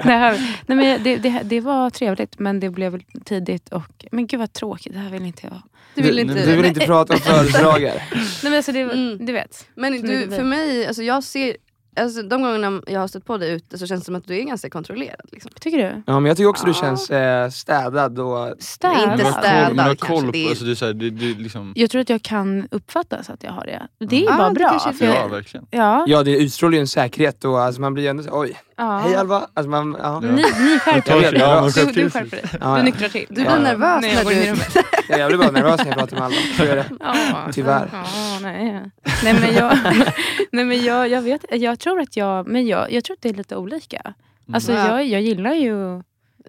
det, 0.05 0.13
här, 0.13 0.33
nej, 0.67 0.77
men 0.77 1.03
det, 1.03 1.17
det, 1.17 1.41
det 1.45 1.61
var 1.61 1.91
trevligt 1.91 2.39
men 2.39 2.61
det 2.61 2.71
blev 2.71 3.01
tidigt 3.25 3.69
och 3.69 4.05
men 4.13 4.27
gud 4.27 4.41
vad 4.41 4.53
tråkigt, 4.53 4.93
det 4.93 4.99
här 4.99 5.11
vill 5.11 5.25
inte 5.25 5.47
jag. 5.47 5.63
Du 5.95 6.03
vill 6.03 6.17
Du- 6.17 6.23
inte... 6.23 6.47
Du 6.47 6.57
vill 6.57 6.65
inte 6.65 6.87
prata 6.87 7.15
om 7.15 7.21
födelsedagar? 7.21 8.03
Nej, 8.15 8.25
men 8.43 8.55
alltså 8.55 8.73
det, 8.73 8.81
Mm. 8.81 9.27
Du 9.27 9.33
vet. 9.33 9.67
Men 9.75 9.93
du, 9.93 10.27
det 10.27 10.37
för 10.37 10.45
mig, 10.45 10.87
alltså 10.87 11.03
jag 11.03 11.25
ser, 11.25 11.57
alltså 11.97 12.23
de 12.23 12.43
gångerna 12.43 12.83
jag 12.87 13.01
har 13.01 13.09
stött 13.09 13.25
på 13.25 13.37
dig 13.39 13.53
ute 13.53 13.79
så 13.79 13.87
känns 13.87 14.01
det 14.01 14.05
som 14.05 14.15
att 14.15 14.27
du 14.27 14.39
är 14.39 14.43
ganska 14.43 14.71
kontrollerad. 14.71 15.21
Liksom. 15.33 15.51
Tycker 15.61 15.79
du? 15.79 16.03
Ja 16.07 16.21
men 16.21 16.25
jag 16.27 16.37
tycker 16.37 16.49
också 16.49 16.65
du 16.65 16.71
Ja. 16.71 16.75
känns 16.81 17.11
eh, 17.11 17.51
städad 17.51 18.19
och... 18.19 18.55
Städad. 18.59 19.03
Inte 19.13 19.25
du 19.25 19.33
städad 19.33 19.67
koll, 19.69 19.77
du 19.77 19.83
kanske, 19.85 20.07
koll 20.07 20.27
det 20.27 20.33
på, 20.33 20.39
är- 20.39 20.49
alltså, 20.49 20.65
är 20.67 20.75
så 20.75 20.87
här, 20.87 20.93
det, 20.93 21.07
är 21.07 21.35
liksom, 21.43 21.73
Jag 21.77 21.91
tror 21.91 22.01
att 22.01 22.09
jag 22.11 22.23
kan 22.23 22.69
uppfatta 22.71 23.23
så 23.23 23.33
att 23.33 23.43
jag 23.43 23.53
har 23.53 23.67
det. 23.67 23.89
Det 24.07 24.17
är 24.17 24.21
ju 24.21 24.29
Ah, 24.29 24.37
bara 24.37 24.49
det 24.49 24.55
bra. 24.55 24.69
kanske 24.71 24.89
är 24.89 24.93
för 24.93 25.07
ja 25.07 25.27
verkligen. 25.29 25.67
ja, 25.71 26.05
Ja 26.09 26.23
det 26.23 26.37
utstrålar 26.43 26.75
ju 26.75 26.81
en 26.81 26.89
säkerhet 26.89 27.45
och 27.45 27.61
alltså, 27.61 27.81
man 27.81 27.95
blir 27.95 28.05
ju 28.05 28.11
ändå 28.11 28.23
så, 28.23 28.31
oj, 28.41 28.57
ja. 28.77 28.99
hej 28.99 29.17
Alva. 29.17 29.47
Alltså, 29.55 29.71
man, 29.71 29.97
ja. 30.03 30.21
Ni, 30.21 30.29
ni 30.31 30.79
skärper 30.79 31.23
er. 31.23 31.35
ja, 31.39 31.71
Du, 31.75 31.93
du 31.93 32.11
skärper 32.11 32.31
dig. 32.37 32.45
Ja, 32.53 32.59
Du 32.59 32.77
ja. 32.79 32.83
nyktrar 32.83 33.09
till. 33.09 33.27
Du 33.29 33.35
blir 33.35 33.45
Ja. 33.45 33.59
nervös 33.59 34.03
Nej, 34.03 34.15
jag 34.15 34.25
när 34.25 34.35
du... 34.35 34.51
rummet. 34.51 34.77
Ja, 35.09 35.19
jag 35.19 35.29
blir 35.29 35.39
bara 35.39 35.51
nervös 35.51 35.79
när 35.79 35.87
jag 35.87 35.95
pratar 35.99 36.17
med 36.17 36.25
Alva. 36.25 36.37
Så 36.57 36.63
är 36.65 36.77
det. 36.77 36.85
Ja. 37.01 37.15
Tyvärr. 37.53 37.89
Ja, 37.93 38.05
nej. 38.43 38.83
nej 39.25 39.35
men, 39.41 39.55
jag, 39.55 39.79
nej, 40.53 40.65
men 40.65 40.85
jag, 40.85 41.09
jag 41.09 41.23
vet, 41.23 41.45
jag 41.51 41.79
tror 41.79 42.01
att 42.01 42.17
jag, 42.17 42.47
men 42.49 42.67
jag, 42.67 42.93
jag 42.93 43.05
tror 43.05 43.15
att 43.17 43.23
det 43.23 43.29
är 43.29 43.35
lite 43.35 43.57
olika. 43.57 44.15
Alltså 44.53 44.73
Ja. 44.73 44.89
jag, 44.89 45.07
jag 45.07 45.23
gillar 45.23 45.53
ju, 45.55 46.03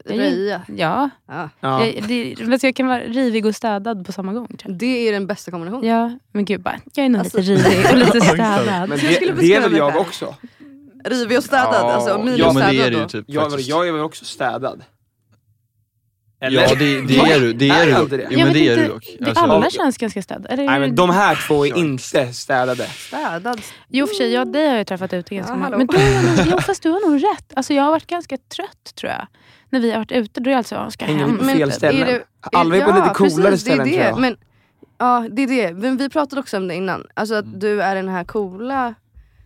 Röja. 0.05 0.61
ja, 0.67 1.09
Ja. 1.27 1.49
Ja. 1.59 1.85
jag, 1.85 2.03
det, 2.07 2.63
jag 2.63 2.75
kan 2.75 2.87
vara 2.87 2.99
rivig 2.99 3.45
och 3.45 3.55
städad 3.55 4.05
på 4.05 4.11
samma 4.11 4.33
gång. 4.33 4.47
Tror 4.47 4.59
jag. 4.71 4.73
Det 4.75 5.07
är 5.07 5.11
den 5.13 5.27
bästa 5.27 5.51
kombinationen. 5.51 5.89
Ja, 5.89 6.11
men 6.31 6.45
gud 6.45 6.61
bara, 6.61 6.75
jag 6.93 7.05
är 7.05 7.09
nog 7.09 7.19
Alltså- 7.19 7.37
lite 7.41 7.69
rivig 7.69 7.91
och 7.91 7.97
lite 7.97 8.21
städad. 8.21 8.89
Men 8.89 8.97
det, 8.99 9.33
det 9.39 9.55
är 9.55 9.61
väl 9.61 9.75
jag 9.77 9.95
också. 9.97 10.35
Rivig 11.09 11.37
och 11.37 11.43
städad, 11.43 11.73
Ja, 11.73 11.93
alltså 11.93 12.09
ja, 12.09 12.17
Milo 12.23 12.37
Ja 12.37 12.53
men 12.53 12.55
det 12.55 12.61
städad 12.69 12.85
är 12.87 12.91
det 12.91 12.97
ju 12.97 13.07
typ 13.07 13.25
Jag, 13.27 13.59
jag 13.59 13.87
är 13.87 13.91
väl 13.91 14.01
också 14.01 14.25
städad? 14.25 14.83
Ja 16.39 16.49
det, 16.49 16.57
det 17.01 17.19
är 17.19 17.39
du, 17.39 17.53
det 17.53 17.69
Är 17.69 17.85
du 17.85 17.91
jag 17.91 18.09
dock. 18.09 18.11
Jo 18.11 18.27
Jag 18.39 18.45
men 18.45 18.53
det 18.53 18.67
är 18.69 18.77
du 18.77 18.87
dock. 18.87 19.15
det, 19.19 19.27
Alltså, 19.29 19.43
alla 19.43 19.69
känns 19.69 19.97
ganska 19.97 20.21
städade. 20.21 20.49
Eller, 20.49 20.65
Nej 20.65 20.79
men 20.79 20.95
de 20.95 21.09
här 21.09 21.47
två 21.47 21.65
är 21.65 21.77
inte 21.77 22.33
städade. 22.33 22.83
Städad. 22.85 23.61
Jo 23.89 24.07
för 24.07 24.15
sig, 24.15 24.33
jag, 24.33 24.51
dig 24.53 24.69
har 24.69 24.75
jag 24.77 24.87
träffat 24.87 25.13
ute 25.13 25.35
ganska 25.35 25.53
Ja, 25.53 25.57
många. 25.59 25.77
Men 25.77 25.87
du 25.87 25.97
har 25.97 26.37
nog, 26.37 26.47
jo, 26.51 26.57
fast 26.61 26.83
du 26.83 26.89
har 26.89 27.09
nog 27.11 27.23
rätt. 27.23 27.53
Alltså, 27.55 27.73
jag 27.73 27.83
har 27.83 27.91
varit 27.91 28.07
ganska 28.07 28.37
trött 28.37 28.95
tror 28.95 29.11
jag. 29.11 29.27
När 29.69 29.79
vi 29.79 29.91
har 29.91 29.97
varit 29.97 30.11
ute, 30.11 30.39
då 30.39 30.49
är 30.49 30.51
det 30.51 30.57
alltså, 30.57 30.75
jag 30.75 30.93
ska 30.93 31.05
Hänger 31.05 31.19
hem. 31.19 31.31
vi 31.31 31.37
på 31.37 31.45
fel 31.45 31.71
ställen? 31.71 32.07
det- 32.07 32.23
Alva 32.57 32.77
är 32.77 32.81
på 32.85 32.91
lite 32.95 33.09
coolare 33.13 33.51
precis, 33.51 33.63
det 33.65 33.71
är 33.71 33.75
ställen 33.75 33.85
det. 33.85 33.91
tror 33.93 34.03
jag. 34.05 34.19
Men, 34.19 34.37
ja, 34.97 35.25
det 35.31 35.41
är 35.41 35.47
det. 35.47 35.73
Men 35.73 35.97
vi 35.97 36.09
pratade 36.09 36.39
också 36.41 36.57
om 36.57 36.67
det 36.67 36.75
innan. 36.75 37.05
Alltså 37.13 37.35
att 37.35 37.45
Mm. 37.45 37.59
du 37.59 37.81
är 37.81 37.95
den 37.95 38.09
här 38.09 38.23
coola... 38.23 38.93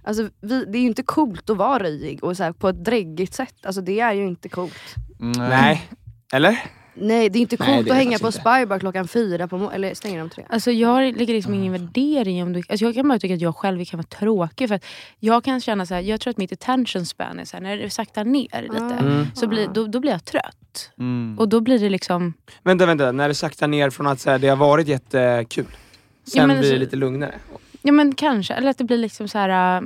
Alltså, 0.04 0.30
vi, 0.42 0.66
det 0.66 0.78
är 0.78 0.82
ju 0.82 0.88
inte 0.88 1.04
coolt 1.04 1.50
att 1.50 1.58
vara 1.58 1.84
röjig 1.84 2.24
och 2.24 2.38
så 2.38 2.44
här, 2.44 2.52
på 2.52 2.70
ett 2.70 2.84
dräggigt 2.86 3.34
sätt. 3.34 3.56
Alltså, 3.66 3.82
det 3.82 4.00
är 4.00 4.14
ju 4.14 4.28
inte 4.28 4.50
coolt. 4.50 4.96
nej. 5.20 5.50
Nej. 5.50 5.88
Eller? 6.34 6.60
Nej 6.94 7.30
det 7.30 7.40
är 7.40 7.42
inte 7.42 7.56
Nej, 7.60 7.76
coolt 7.76 7.88
är 7.88 7.92
att 7.92 7.98
hänga 7.98 8.20
på. 8.20 8.32
Spybar 8.32 8.80
klockan 8.80 9.08
fyra 9.08 9.48
på 9.48 9.58
morgonen. 9.58 9.76
Eller 9.76 9.94
stänger 9.94 10.20
de 10.20 10.30
tre? 10.30 10.46
Alltså 10.50 10.72
jag 10.72 11.18
lägger 11.18 11.34
liksom 11.34 11.54
ingen 11.54 11.72
värdering 11.74 12.40
i 12.40 12.44
om 12.44 12.54
du... 12.54 12.60
Alltså 12.70 12.86
jag 12.86 12.94
kan 12.96 13.08
bara 13.08 13.20
tycka 13.20 13.34
att 13.34 13.42
jag 13.42 13.56
själv 13.56 13.86
kan 13.86 13.98
vara 13.98 14.08
tråkig. 14.08 14.68
För 14.68 14.76
att 14.76 14.86
jag 15.20 15.44
kan 15.44 15.62
känna 15.62 15.86
så 15.86 15.94
här, 15.94 16.02
jag 16.02 16.22
tror 16.22 16.32
att 16.32 16.38
mitt 16.38 16.52
attention 16.52 17.06
span 17.06 17.40
är 17.40 17.46
så 17.46 17.58
här, 17.58 17.64
när 17.64 17.78
det 17.78 17.90
saktar 17.90 18.26
ner 18.26 18.62
lite. 18.62 18.78
Mm. 19.00 19.26
Så 19.36 19.48
blir, 19.48 19.68
då, 19.68 19.88
då 19.88 20.00
blir 20.00 20.12
jag 20.12 20.26
trött. 20.26 20.92
Mm. 21.00 21.40
Och 21.40 21.50
då 21.50 21.60
blir 21.62 21.80
det 21.80 21.90
liksom... 21.90 22.34
Vänta, 22.64 22.86
vänta. 22.86 23.12
När 23.12 23.28
det 23.28 23.36
saktar 23.36 23.68
ner 23.68 23.90
från 23.90 24.08
att 24.08 24.20
så 24.20 24.30
här, 24.30 24.40
det 24.40 24.48
har 24.48 24.56
varit 24.58 24.88
jättekul. 24.88 25.66
Sen 25.66 26.42
Ja, 26.42 26.48
men 26.48 26.60
blir 26.60 26.70
det 26.70 26.76
så- 26.76 26.80
lite 26.80 26.96
lugnare. 26.96 27.36
Ja 27.82 27.92
men 27.92 28.16
kanske. 28.16 28.54
Eller 28.54 28.70
att 28.70 28.78
det 28.78 28.84
blir 28.84 28.98
liksom 28.98 29.28
så 29.28 29.38
här... 29.38 29.78
äh, 29.78 29.84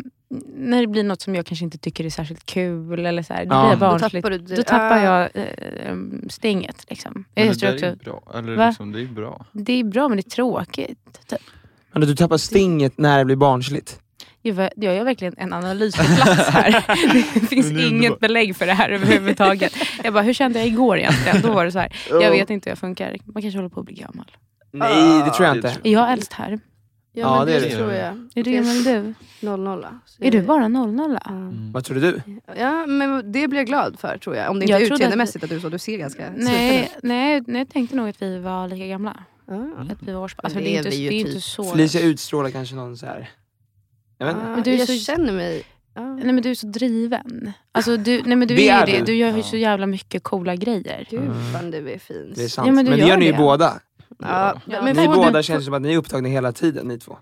När 0.55 0.81
det 0.81 0.87
blir 0.87 1.03
något 1.03 1.21
som 1.21 1.35
jag 1.35 1.45
kanske 1.45 1.65
inte 1.65 1.77
tycker 1.77 2.05
är 2.05 2.09
särskilt 2.09 2.45
kul. 2.45 3.05
Eller 3.05 3.23
så 3.23 3.33
här, 3.33 3.45
då 3.45 3.55
Ja. 3.55 3.61
blir 3.61 3.69
jag 3.69 3.77
Då 3.79 3.85
barnsligt. 3.85 4.13
tappar 4.25 4.29
du 4.29 4.37
det. 4.37 4.55
Då 4.55 4.63
tappar 4.63 4.97
jag 4.97 5.29
äh, 5.33 5.95
stinget. 6.29 6.85
Liksom. 6.89 7.25
Men 7.35 7.45
Jag 7.47 7.55
det 7.55 7.59
där 7.77 7.83
är 7.87 7.93
också, 7.93 8.03
bra. 8.05 8.33
Eller 8.39 8.67
liksom, 8.67 8.91
det 8.91 9.01
är 9.01 9.05
bra. 9.05 9.45
det 9.51 9.73
är 9.73 9.83
bra 9.83 10.07
men 10.09 10.17
det 10.17 10.27
är 10.27 10.29
tråkigt. 10.29 11.27
Typ. 11.27 11.39
Men 11.91 12.01
du 12.01 12.15
tappar 12.15 12.37
stinget 12.37 12.97
när 12.97 13.17
det 13.19 13.25
blir 13.25 13.35
barnsligt. 13.35 13.99
Jag 14.41 14.55
gör 14.77 15.03
verkligen 15.03 15.33
en 15.37 15.53
analys 15.53 15.95
på 15.95 16.03
plats 16.03 16.49
här. 16.49 16.71
Det 17.33 17.39
finns 17.47 17.69
det 17.69 17.87
inget 17.87 18.09
bra. 18.11 18.17
belägg 18.19 18.55
för 18.55 18.65
det 18.65 18.73
här 18.73 18.89
överhuvudtaget. 18.89 19.73
Jag 20.03 20.13
bara, 20.13 20.23
hur 20.23 20.33
kände 20.33 20.59
jag 20.59 20.67
igår 20.67 20.97
egentligen? 20.97 21.41
Då 21.41 21.51
var 21.51 21.65
det 21.65 21.71
så 21.71 21.79
här. 21.79 21.95
Jag 22.09 22.31
vet 22.31 22.49
inte 22.49 22.69
hur 22.69 22.71
jag 22.71 22.77
funkar. 22.79 23.17
Man 23.25 23.41
kanske 23.41 23.57
håller 23.57 23.69
på 23.69 23.79
att 23.79 23.85
bli 23.85 23.95
gammal. 23.95 24.31
Nej, 24.71 25.23
det 25.25 25.29
tror 25.33 25.47
jag 25.47 25.61
det 25.61 25.69
inte. 25.69 25.89
Är 25.89 25.91
jag 25.93 26.11
äldst 26.11 26.33
här? 26.33 26.59
Ja, 27.15 27.21
Ja, 27.21 27.37
men 27.37 27.47
det 27.47 27.53
det, 27.59 27.65
är 27.65 27.69
det. 27.69 27.75
tror 27.77 27.91
jag. 27.93 28.13
Är 28.35 28.43
du 28.43 28.51
gammal 28.51 28.83
du? 28.83 29.13
00 29.41 29.85
så 30.05 30.23
Är 30.23 30.31
du 30.31 30.41
bara 30.41 30.67
00 30.67 31.17
Ja. 31.25 31.31
Mm. 31.31 31.71
Vad 31.71 31.83
tror 31.83 31.99
du? 31.99 32.21
Ja 32.57 32.85
men 32.85 33.31
det 33.31 33.47
blir 33.47 33.59
jag 33.59 33.67
glad 33.67 33.99
för 33.99 34.17
tror 34.17 34.35
jag. 34.35 34.49
Om 34.51 34.59
det 34.59 34.63
inte 34.63 34.71
Jag 34.71 34.81
är 34.81 34.85
trodde 34.85 34.95
utseendemässigt 35.03 35.43
att 35.43 35.49
du 35.49 35.55
är 35.55 35.59
så. 35.59 35.69
Du 35.69 35.79
ser 35.79 35.97
ganska 35.97 36.29
Nej, 36.37 36.91
nej, 37.03 37.43
nej, 37.47 37.57
jag 37.61 37.69
tänkte 37.69 37.95
nog 37.95 38.09
att 38.09 38.21
vi 38.21 38.39
var 38.39 38.67
lika 38.67 38.85
gamla. 38.87 39.23
Ah. 39.47 39.53
Att 39.91 40.03
vi 40.03 40.11
var 40.11 40.21
års... 40.21 40.35
alltså, 40.37 40.59
Det 40.59 40.65
det, 40.65 40.69
är 40.69 40.73
är 40.73 40.77
inte, 40.77 40.89
vi 40.89 40.95
ju 40.95 41.09
det 41.09 41.15
är 41.15 41.19
typ. 41.19 41.27
inte 41.27 41.41
så... 41.41 41.63
Felicia 41.63 42.01
utstrålar 42.01 42.49
kanske 42.49 42.75
någon 42.75 42.97
så 42.97 43.05
här. 43.05 43.29
Jag 44.17 44.25
vet 44.25 44.35
inte. 44.35 44.47
Ah, 44.47 44.51
Men 44.55 44.63
du 44.63 44.73
är 44.73 44.77
jag 44.77 44.87
så- 44.87 44.93
känner 44.95 45.33
mig 45.33 45.63
Ja. 45.97 46.13
Nej 46.15 46.25
men 46.33 46.41
du 46.43 46.49
är 46.51 46.55
så 46.55 46.67
driven. 46.67 47.51
Alltså, 47.71 47.97
du, 47.97 48.21
nej, 48.25 48.35
men 48.35 48.47
du 48.47 48.55
Det 48.55 48.69
är, 48.69 48.81
är 48.81 48.85
det. 48.85 48.97
du. 48.99 49.03
Du 49.05 49.15
gör 49.15 49.31
ju 49.31 49.37
Ja. 49.37 49.43
så 49.43 49.57
jävla 49.57 49.85
mycket 49.87 50.23
coola 50.23 50.55
grejer. 50.55 51.07
Gud 51.09 51.21
fan 51.53 51.71
du 51.71 51.89
är 51.91 51.99
fin. 51.99 52.33
Det 52.35 52.43
är 52.43 52.47
sant. 52.47 52.67
Ja, 52.67 52.73
men 52.73 52.85
men, 52.85 52.95
du 52.97 53.01
det 53.01 53.07
gör 53.07 53.17
ni 53.17 53.25
ju 53.25 53.31
det. 53.31 53.37
båda. 53.37 53.79
Ja, 54.19 54.61
Ja, 54.65 54.81
men 54.81 54.95
Ni 54.95 55.07
båda 55.07 55.31
du- 55.31 55.43
känns 55.43 55.65
som 55.65 55.73
att 55.73 55.81
ni 55.81 55.93
är 55.93 55.97
upptagna 55.97 56.29
hela 56.29 56.51
tiden 56.51 56.87
ni 56.87 56.99
två. 56.99 57.17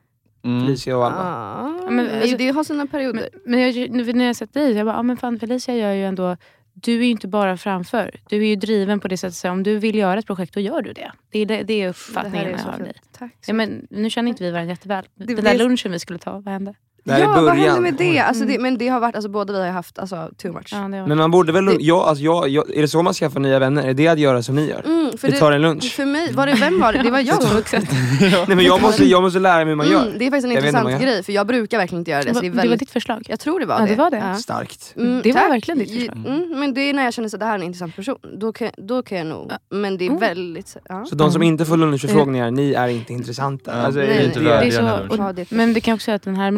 Mm. 0.46 0.66
Felicia 0.66 0.98
och 0.98 1.06
Alva. 1.06 1.20
Ja, 1.20 1.80
Ja, 1.84 1.90
men 1.90 2.22
alltså- 2.22 2.38
det 2.38 2.50
har 2.50 2.64
sina 2.64 2.88
perioder. 2.88 3.30
Men, 3.34 3.42
men 3.52 3.60
jag, 3.62 3.90
nu 3.92 4.14
när 4.14 4.20
jag 4.26 4.30
har 4.30 4.34
sett 4.34 4.54
dig, 4.54 4.72
jag 4.72 4.86
bara, 4.86 4.96
ja 4.96 5.04
men 5.04 5.18
fan 5.18 5.40
Felicia 5.40 5.76
gör 5.76 5.94
ju 5.94 6.06
ändå 6.06 6.38
du 6.74 6.94
är 7.00 7.04
ju 7.04 7.10
inte 7.10 7.28
bara 7.28 7.58
framför. 7.58 8.20
Du 8.30 8.36
är 8.38 8.48
ju 8.48 8.56
driven 8.56 9.00
på 9.00 9.08
det 9.08 9.18
sättet. 9.18 9.36
Så 9.36 9.50
om 9.50 9.64
du 9.64 9.78
vill 9.78 9.96
göra 9.96 10.20
ett 10.20 10.26
projekt, 10.26 10.54
då 10.54 10.60
gör 10.60 10.82
du 10.82 10.94
det. 10.94 11.12
Det 11.32 11.40
är, 11.40 11.46
det, 11.46 11.64
det 11.64 11.74
är 11.74 11.84
det 11.84 11.90
uppfattningen 11.90 12.54
är 12.54 12.58
så 12.58 12.68
av 12.70 12.74
fint. 12.74 12.84
dig. 12.84 12.96
Tack 13.12 13.32
Ja, 13.48 13.54
men, 13.54 13.88
nu 13.90 14.10
känner 14.10 14.30
inte 14.30 14.44
vi 14.44 14.52
varandra 14.52 14.72
jätteväl. 14.74 15.06
Det 15.16 15.36
Den 15.36 15.44
där 15.44 15.58
lunchen 15.58 15.92
vi 15.92 16.00
skulle 16.00 16.20
ta, 16.20 16.32
vad 16.32 16.48
hände? 16.48 16.74
Det 17.06 17.20
ja, 17.20 17.38
är 17.38 17.42
vad 17.42 17.56
hände 17.56 17.82
med 17.82 17.94
det? 17.94 18.20
Alltså 18.20 18.46
det? 18.46 18.52
Mm. 18.56 18.62
Men 18.64 18.78
det 18.78 18.88
har 18.88 19.00
varit, 19.00 19.16
alltså, 19.16 19.30
båda 19.30 19.54
vi 19.54 19.60
har 19.60 19.68
haft 19.68 20.00
alltså, 20.00 20.30
too 20.38 20.54
much. 20.54 20.68
Ja, 20.72 20.78
det. 20.78 21.08
Men 21.08 21.18
man 21.18 21.32
borde 21.32 21.52
väl, 21.52 21.66
Det- 21.66 21.76
jag, 21.80 21.98
alltså, 22.00 22.24
jag, 22.24 22.50
jag, 22.50 22.76
är 22.78 22.82
det 22.82 22.88
så 22.88 23.02
man 23.04 23.14
skaffar 23.14 23.40
nya 23.40 23.60
vänner? 23.60 23.84
Är 23.84 23.94
det 23.94 24.08
att 24.08 24.20
göra 24.20 24.44
som 24.44 24.56
ni 24.56 24.70
gör? 24.70 24.82
Mm, 24.86 25.18
för 25.18 25.28
Vi 25.32 25.40
tar 25.40 25.52
en 25.52 25.62
lunch. 25.62 25.94
För 25.96 26.06
mig, 26.06 26.34
var 26.34 26.48
det, 26.48 26.54
vem 26.54 26.80
var 26.80 26.94
det? 26.94 27.04
Det 27.04 27.12
var 27.12 27.20
jag 27.20 27.44
som 27.44 27.56
vuxen. 27.56 27.86
Nej 28.22 28.46
men 28.56 28.60
jag 28.66 28.82
måste, 28.82 29.06
jag 29.10 29.22
måste 29.24 29.40
lära 29.40 29.58
mig 29.58 29.66
hur 29.68 29.76
man 29.76 29.90
gör. 29.90 30.02
Mm, 30.02 30.18
det 30.18 30.26
är 30.28 30.30
faktiskt 30.32 30.46
en 30.46 30.52
Jag 30.52 30.66
intressant 30.66 31.02
grej 31.02 31.24
för 31.24 31.34
jag 31.34 31.48
brukar 31.48 31.78
verkligen 31.78 32.00
inte 32.02 32.12
göra 32.12 32.24
det. 32.24 32.34
Så 32.34 32.40
det, 32.40 32.48
är 32.48 32.50
det 32.50 32.56
var 32.56 32.64
väldigt, 32.64 32.80
ditt 32.80 32.92
förslag. 32.92 33.26
Jag 33.30 33.40
tror 33.40 33.60
det 33.60 33.66
var 33.66 33.76
Ja, 33.80 33.82
det. 33.86 33.88
det 33.92 33.96
var 33.96 34.12
det. 34.12 34.18
Ja. 34.18 34.36
Starkt. 34.36 34.94
Mm, 34.98 35.22
Det 35.24 35.32
var 35.32 35.42
tack. 35.42 35.52
verkligen 35.52 35.78
ditt 35.80 35.92
förslag. 35.96 36.18
Mm, 36.28 36.60
men 36.60 36.74
det 36.74 36.82
är 36.82 36.94
när 36.94 37.04
jag 37.04 37.14
känner 37.14 37.28
att 37.36 37.40
det 37.40 37.46
här 37.46 37.54
är 37.54 37.56
en 37.60 37.64
intressant 37.64 37.96
person. 37.96 38.18
Då 38.38 38.54
kan, 38.54 38.70
då 38.78 39.04
kan 39.04 39.18
jag 39.18 39.28
nog. 39.28 39.52
Men 39.70 39.98
det 39.98 40.06
är 40.06 40.08
Mm. 40.08 40.20
väldigt... 40.20 40.78
Ja. 40.90 41.06
Så 41.06 41.16
de 41.16 41.32
som 41.32 41.42
Mm. 41.42 41.48
inte 41.54 41.66
får 41.66 41.78
lunchförfrågningar, 41.78 42.52
ni 42.52 42.74
är 42.74 42.88
inte 42.88 43.14
intressanta. 43.14 43.72
Alltså, 43.74 44.00
nej, 44.00 44.10
är 44.18 44.26
inte 44.26 44.40
det- 44.40 44.46
Det 44.46 44.50
värdiga 44.52 45.34
det 45.34 45.52
men 45.52 45.74
det 45.74 45.82
kan 45.82 45.94
också 45.94 46.06
säga 46.06 46.16
att 46.16 46.24
den 46.24 46.36
här 46.36 46.52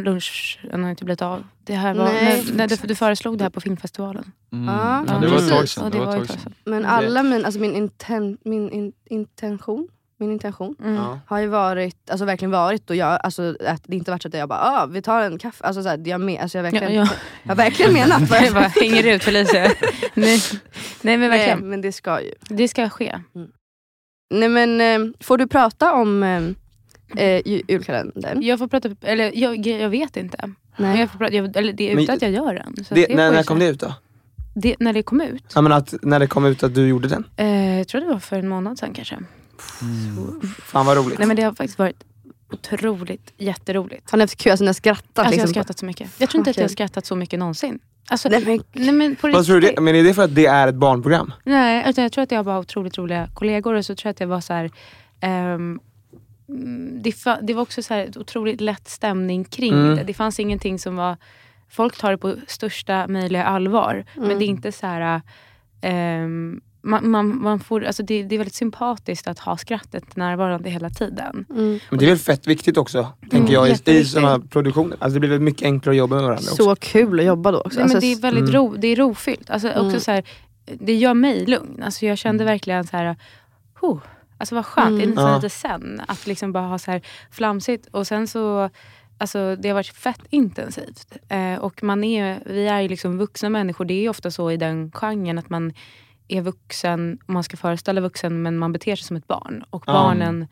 lunchen 0.63 0.83
har 0.83 0.89
inte 0.89 1.05
blivit 1.05 1.21
av. 1.21 1.43
Det 1.63 1.75
här 1.75 1.93
var, 1.93 2.05
Nej. 2.05 2.43
när, 2.47 2.53
när 2.57 2.67
du, 2.67 2.75
du 2.75 2.95
föreslog 2.95 3.37
det 3.37 3.43
här 3.43 3.49
på 3.49 3.61
filmfestivalen. 3.61 4.31
Mm. 4.51 4.67
Ja, 4.75 5.05
Ja, 5.07 5.13
det 5.19 5.27
var 5.27 5.37
ett 5.37 5.49
tag 5.49 5.69
sedan. 5.69 5.91
Det 5.91 5.97
var 5.99 6.21
ett 6.21 6.27
tag 6.27 6.39
sedan. 6.39 6.53
Men 6.63 6.81
Det- 6.81 6.87
alla 6.87 7.23
min, 7.23 7.45
alltså 7.45 7.59
min, 7.61 7.75
inten, 7.75 8.37
min 8.45 8.69
in, 8.69 8.93
intention, 9.05 9.87
min 10.17 10.31
intention 10.31 10.75
Mm. 10.83 10.95
Ja. 10.95 11.19
har 11.27 11.39
ju 11.39 11.47
varit, 11.47 12.09
alltså 12.09 12.25
verkligen 12.25 12.51
varit 12.51 12.89
och 12.89 12.95
jag, 12.95 13.19
alltså, 13.23 13.55
att 13.67 13.81
det 13.85 13.95
inte 13.95 14.11
varit 14.11 14.21
så 14.21 14.27
att 14.27 14.33
jag 14.33 14.49
bara 14.49 14.59
ah, 14.59 14.85
vi 14.85 15.01
tar 15.01 15.21
en 15.21 15.37
kaffe. 15.37 15.63
Alltså, 15.63 15.83
så 15.83 15.89
här, 15.89 16.01
jag, 16.05 16.21
med, 16.21 16.41
alltså, 16.41 16.57
jag, 16.57 16.63
verkligen, 16.63 16.93
Ja, 16.93 17.01
ja. 17.01 17.07
jag 17.43 17.49
har 17.49 17.55
verkligen 17.55 17.93
menat 17.93 18.21
vad 18.29 18.43
Jag 18.43 18.53
bara 18.53 18.67
hänger 18.67 19.03
ut 19.15 19.23
Felicia. 19.23 19.61
nej, 20.13 20.39
nej 21.01 21.17
men 21.17 21.19
Nej, 21.19 21.29
verkligen. 21.29 21.69
men 21.69 21.81
det 21.81 21.91
ska 21.91 22.21
ju. 22.21 22.31
Det 22.49 22.67
ska 22.67 22.89
ske. 22.89 23.19
Nej 24.33 24.49
men 24.49 24.81
eh, 24.81 25.11
får 25.19 25.37
du 25.37 25.47
prata 25.47 25.93
om 25.93 26.23
eh, 27.17 27.47
ju- 27.47 27.61
julkalendern? 27.67 28.41
Jag 28.41 28.59
får 28.59 28.67
prata, 28.67 28.89
eller 29.01 29.31
jag, 29.35 29.67
jag 29.67 29.89
vet 29.89 30.17
inte. 30.17 30.37
Nej. 30.77 30.99
jag 30.99 31.11
får 31.11 31.17
prata, 31.19 31.33
jag, 31.33 31.57
eller 31.57 31.73
det 31.73 31.91
är 31.91 31.99
utan 31.99 32.15
att 32.15 32.21
jag 32.21 32.31
gör 32.31 32.53
den. 32.53 32.75
Det, 32.89 32.95
det 32.95 33.15
när, 33.15 33.31
när 33.31 33.43
kom 33.43 33.59
det 33.59 33.67
ut 33.67 33.79
då? 33.79 33.93
det? 34.55 34.75
När 34.79 34.93
det 34.93 35.03
kom 35.03 35.21
ut? 35.21 35.43
Ja, 35.55 35.61
men 35.61 35.71
att, 35.71 35.93
när 36.01 36.19
det 36.19 36.27
kom 36.27 36.45
ut 36.45 36.63
att 36.63 36.75
du 36.75 36.87
gjorde 36.87 37.07
den? 37.07 37.23
Eh, 37.37 37.77
jag 37.77 37.87
tror 37.87 38.01
det 38.01 38.07
var 38.07 38.19
för 38.19 38.39
en 38.39 38.47
månad 38.47 38.79
sedan 38.79 38.93
kanske. 38.93 39.17
Fan 40.63 40.85
vad 40.85 40.97
roligt. 40.97 41.17
Nej 41.19 41.27
men 41.27 41.35
det 41.35 41.43
har 41.43 41.53
faktiskt 41.53 41.79
varit 41.79 42.03
otroligt, 42.51 43.33
jätteroligt. 43.37 44.11
Har 44.11 44.17
ni 44.17 44.23
haft 44.23 44.35
kö? 44.35 44.51
Alltså 44.51 44.63
ni 44.63 44.67
har 44.67 44.73
skrattat? 44.73 45.05
Alltså 45.05 45.21
jag 45.21 45.25
har 45.25 45.31
liksom, 45.31 45.53
skrattat 45.53 45.79
så 45.79 45.85
mycket. 45.85 46.09
Jag 46.17 46.29
tror 46.29 46.39
inte 46.39 46.49
att 46.49 46.57
jag 46.57 46.63
har 46.63 46.69
skrattat 46.69 47.05
så 47.05 47.15
mycket 47.15 47.39
någonsin. 47.39 47.79
Alltså, 48.09 48.29
Nej, 48.29 48.45
men, 48.45 48.63
nej 48.73 48.91
men 48.91 49.15
på 49.15 49.31
Vad 49.31 49.45
tror 49.45 49.59
du 49.59 49.71
det? 49.71 49.81
Men 49.81 49.95
är 49.95 50.03
det 50.03 50.13
för 50.13 50.23
att 50.23 50.35
det 50.35 50.45
är 50.45 50.67
ett 50.67 50.75
barnprogram? 50.75 51.33
Nej, 51.43 51.89
utan 51.89 52.03
jag 52.03 52.11
tror 52.11 52.23
att 52.23 52.31
jag 52.31 52.43
var 52.43 52.59
otroligt 52.59 52.97
roliga 52.97 53.29
kollegor 53.33 53.73
och 53.73 53.85
så 53.85 53.95
tror 53.95 54.07
jag 54.09 54.11
att 54.11 54.19
jag 54.19 54.27
var 54.27 54.41
så 54.41 54.53
här. 54.53 54.71
mm, 55.21 55.79
det, 57.01 57.09
fa- 57.11 57.39
det 57.41 57.53
var 57.53 57.61
också 57.61 57.81
så 57.83 57.93
här 57.93 58.05
ett 58.05 58.17
otroligt 58.17 58.61
lätt 58.61 58.87
stämning 58.87 59.43
kring 59.43 59.73
Mm. 59.73 59.95
det. 59.95 60.03
Det 60.03 60.13
fanns 60.13 60.39
ingenting 60.39 60.79
som 60.79 60.95
var... 60.95 61.17
Folk 61.69 61.97
tar 61.97 62.11
det 62.11 62.17
på 62.17 62.35
största 62.47 63.07
möjliga 63.07 63.43
allvar. 63.43 64.05
Men 64.15 64.23
Mm. 64.25 64.39
det 64.39 64.45
är 64.45 64.47
inte 64.47 64.71
så 64.71 64.87
här... 64.87 65.21
ehm, 65.81 66.61
man, 66.81 67.09
man, 67.09 67.41
man 67.41 67.59
får, 67.59 67.83
alltså 67.83 68.03
det, 68.03 68.23
det 68.23 68.35
är 68.35 68.39
väldigt 68.39 68.55
sympatiskt 68.55 69.27
att 69.27 69.39
ha 69.39 69.57
skrattet 69.57 70.15
närvarande 70.15 70.69
hela 70.69 70.89
tiden. 70.89 71.45
mm. 71.49 71.79
Men 71.89 71.99
det 71.99 72.05
är 72.05 72.09
väl 72.09 72.17
fett 72.17 72.47
viktigt 72.47 72.77
också, 72.77 73.07
tänker 73.31 73.53
jag, 73.53 73.69
i, 73.87 74.05
sådana 74.05 74.39
produktioner. 74.39 74.97
Alltså 74.99 75.13
det 75.13 75.19
blir 75.19 75.29
väl 75.29 75.39
mycket 75.39 75.63
enklare 75.65 75.93
att 75.93 75.97
jobba 75.97 76.15
med 76.15 76.23
varandra 76.23 76.41
också. 76.51 76.63
Så 76.63 76.75
kul 76.75 77.19
att 77.19 77.25
jobba 77.25 77.51
då 77.51 77.57
också. 77.57 77.69
Nej, 77.79 77.87
men 77.87 77.95
Alltså, 77.95 77.99
det 77.99 78.13
är 78.13 78.21
väldigt 78.21 78.49
mm. 78.49 78.55
ro, 78.55 78.75
det 78.77 78.87
är 78.87 78.95
rofyllt. 78.95 79.49
Alltså, 79.49 79.67
också 79.69 79.79
Mm. 79.81 79.99
så 79.99 80.11
här, 80.11 80.23
det 80.65 80.93
gör 80.95 81.13
mig 81.13 81.45
lugn. 81.45 81.83
Alltså, 81.83 82.05
jag 82.05 82.17
kände 82.17 82.43
verkligen 82.43 82.83
så 82.83 82.97
här... 82.97 83.15
Oh, 83.81 83.99
alltså 84.37 84.55
vad 84.55 84.65
skönt, 84.65 84.97
det 84.97 85.03
är 85.03 85.05
Mm. 85.05 85.09
nästan 85.15 85.29
Ja. 85.29 85.35
lite 85.35 85.49
sen. 85.49 86.01
Att 86.07 86.27
liksom 86.27 86.51
bara 86.51 86.67
ha 86.67 86.77
så 86.77 86.91
här 86.91 87.01
flamsigt. 87.31 87.87
Och 87.91 88.07
sen 88.07 88.27
så... 88.27 88.69
Alltså, 89.17 89.55
det 89.55 89.67
har 89.69 89.73
varit 89.75 89.87
fett 89.87 90.21
intensivt. 90.29 91.17
Eh, 91.29 91.55
och 91.55 91.83
man 91.83 92.03
är, 92.03 92.39
vi 92.45 92.67
är 92.67 92.81
ju 92.81 92.87
liksom 92.87 93.17
vuxna 93.17 93.49
människor. 93.49 93.85
Det 93.85 93.93
är 93.93 94.01
ju 94.01 94.09
ofta 94.09 94.31
så 94.31 94.51
i 94.51 94.57
den 94.57 94.91
genren 94.91 95.37
att 95.37 95.49
man 95.49 95.73
är 96.27 96.41
vuxen, 96.41 97.17
och 97.25 97.33
man 97.33 97.43
ska 97.43 97.57
föreställa 97.57 98.01
vuxen 98.01 98.41
men 98.41 98.57
man 98.57 98.73
beter 98.73 98.95
sig 98.95 99.05
som 99.05 99.17
ett 99.17 99.27
barn. 99.27 99.63
Och 99.69 99.83
Ja. 99.87 99.93
barnen 99.93 100.47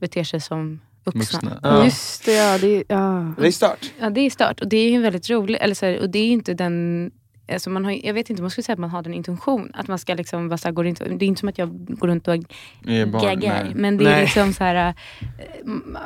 beter 0.00 0.24
sig 0.24 0.40
som 0.40 0.80
vuxna. 1.04 1.20
Vuxna. 1.40 1.60
Ja. 1.62 1.84
Just 1.84 2.24
det, 2.24 2.32
ja. 2.34 2.58
Det, 2.58 2.76
är- 2.76 2.84
ja. 2.88 3.32
Det 3.38 3.46
är 3.46 3.52
stört. 3.52 3.92
Ja 3.98 4.10
det 4.10 4.20
är 4.20 4.30
stört 4.30 4.60
och 4.60 4.68
det 4.68 4.76
är 4.76 4.90
ju 4.90 5.00
väldigt 5.02 5.30
roligt. 5.30 5.60
Eller 5.60 5.74
så 5.74 5.86
här, 5.86 6.00
och 6.00 6.10
det 6.10 6.18
är 6.18 6.26
ju 6.26 6.32
inte 6.32 6.54
den... 6.54 7.10
Alltså 7.52 7.70
man 7.70 7.84
har, 7.84 7.92
jag 8.06 8.14
vet 8.14 8.30
inte 8.30 8.40
om 8.40 8.44
man 8.44 8.50
skulle 8.50 8.62
säga 8.64 8.72
att 8.72 8.78
man 8.78 8.90
har 8.90 9.02
den 9.02 9.14
intention. 9.14 9.70
Att 9.74 9.88
man 9.88 9.98
ska 9.98 10.14
liksom 10.14 10.48
vara 10.48 10.58
så 10.58 10.68
här, 10.68 10.72
går 10.72 10.86
inte, 10.86 11.04
det 11.08 11.24
är 11.24 11.26
inte 11.26 11.40
som 11.40 11.48
att 11.48 11.58
jag 11.58 11.98
går 11.98 12.08
runt 12.08 12.28
och 12.28 12.34
Är 12.34 13.06
barn, 13.06 13.22
gaggar. 13.22 13.64
nej. 13.64 13.72
Men 13.74 13.96
det 13.96 14.04
är 14.04 14.10
Nej. 14.10 14.20
liksom 14.22 14.52
så 14.52 14.64
här, 14.64 14.88
eh, 14.88 14.94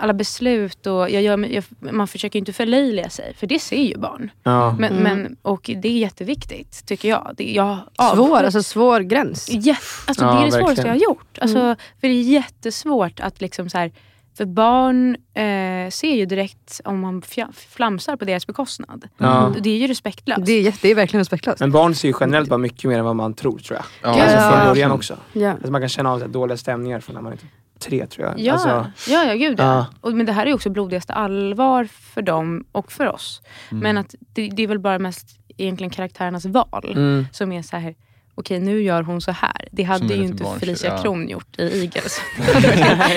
alla 0.00 0.12
beslut 0.12 0.86
och 0.86 1.10
jag 1.10 1.22
gör, 1.22 1.38
jag, 1.52 1.64
man 1.78 2.08
försöker 2.08 2.38
inte 2.38 2.52
förlöjliga 2.52 3.10
sig. 3.10 3.34
För 3.36 3.46
det 3.46 3.58
ser 3.58 3.82
ju 3.82 3.98
barn. 3.98 4.30
Ja. 4.42 4.76
Men, 4.78 4.92
Mm. 4.92 5.02
men, 5.02 5.36
och 5.42 5.70
det 5.76 5.88
är 5.88 5.98
jätteviktigt 5.98 6.86
tycker 6.86 7.08
jag. 7.08 7.34
Det, 7.36 7.52
jag 7.52 7.78
Svår, 8.14 8.36
alltså 8.42 8.62
svår 8.62 9.00
gräns. 9.00 9.48
Jätte, 9.50 9.80
alltså 10.06 10.24
Ja, 10.24 10.32
det 10.32 10.40
är 10.40 10.44
det 10.44 10.52
svåraste 10.52 10.82
jag 10.82 10.88
har 10.94 10.94
gjort. 11.00 11.38
Alltså, 11.40 11.58
Mm. 11.58 11.76
För 12.00 12.08
det 12.08 12.14
är 12.14 12.22
jättesvårt 12.22 13.20
att 13.20 13.40
liksom 13.40 13.70
så 13.70 13.78
här, 13.78 13.92
för 14.40 14.46
barn 14.46 15.16
eh, 15.34 15.90
ser 15.90 16.14
ju 16.14 16.26
direkt 16.26 16.80
om 16.84 17.00
man 17.00 17.22
flamsar 17.52 18.16
på 18.16 18.24
deras 18.24 18.46
bekostnad. 18.46 19.08
Ja. 19.18 19.52
Det 19.60 19.70
är 19.70 19.76
ju 19.76 19.86
respektlöst. 19.86 20.46
Det 20.46 20.52
är, 20.52 20.62
jätte, 20.62 20.78
det 20.82 20.90
är 20.90 20.94
verkligen 20.94 21.20
respektlöst. 21.20 21.60
Men 21.60 21.70
barn 21.70 21.94
ser 21.94 22.08
ju 22.08 22.14
generellt 22.20 22.48
bara 22.48 22.58
mycket 22.58 22.84
mer 22.84 22.98
än 22.98 23.04
vad 23.04 23.16
man 23.16 23.34
tror 23.34 23.58
tror 23.58 23.78
jag. 23.78 24.16
Ja, 24.16 24.22
Alltså 24.22 24.38
från 24.38 24.58
Ja. 24.58 24.64
början 24.64 24.90
också. 24.90 25.16
Ja. 25.32 25.50
Alltså 25.50 25.70
man 25.70 25.80
kan 25.80 25.88
känna 25.88 26.12
av 26.12 26.18
så 26.18 26.24
här 26.24 26.32
dåliga 26.32 26.56
stämningar 26.56 27.00
från 27.00 27.14
när 27.14 27.22
man 27.22 27.32
är 27.32 27.36
typ 27.36 27.50
tre 27.78 28.06
tror 28.06 28.26
jag. 28.26 28.40
Ja, 28.40 28.52
Alltså, 28.52 28.68
ja, 29.12 29.24
ja 29.24 29.34
gud 29.34 29.60
ja. 29.60 29.64
Ja. 29.64 29.86
Och, 30.00 30.12
men 30.12 30.26
det 30.26 30.32
här 30.32 30.42
är 30.42 30.46
ju 30.46 30.54
också 30.54 30.70
blodigaste 30.70 31.12
allvar 31.12 31.84
för 31.84 32.22
dem 32.22 32.64
och 32.72 32.92
för 32.92 33.06
oss. 33.06 33.42
Mm. 33.70 33.82
Men 33.82 33.98
att 33.98 34.14
det, 34.18 34.48
det 34.48 34.62
är 34.62 34.66
väl 34.66 34.78
bara 34.78 34.98
mest 34.98 35.26
egentligen 35.56 35.90
karaktärernas 35.90 36.44
val 36.44 36.92
mm. 36.96 37.26
som 37.32 37.52
är 37.52 37.62
så 37.62 37.76
här. 37.76 37.94
Okej 38.40 38.60
nu 38.60 38.82
gör 38.82 39.02
hon 39.02 39.20
så 39.20 39.30
här. 39.32 39.68
Det 39.72 39.82
hade 39.82 40.14
ju 40.14 40.22
inte 40.24 40.42
barnsligt, 40.42 40.60
Felicia 40.64 40.90
ja. 40.90 41.02
Kron 41.02 41.28
gjort 41.28 41.58
i 41.58 41.80
Eagles. 41.80 42.20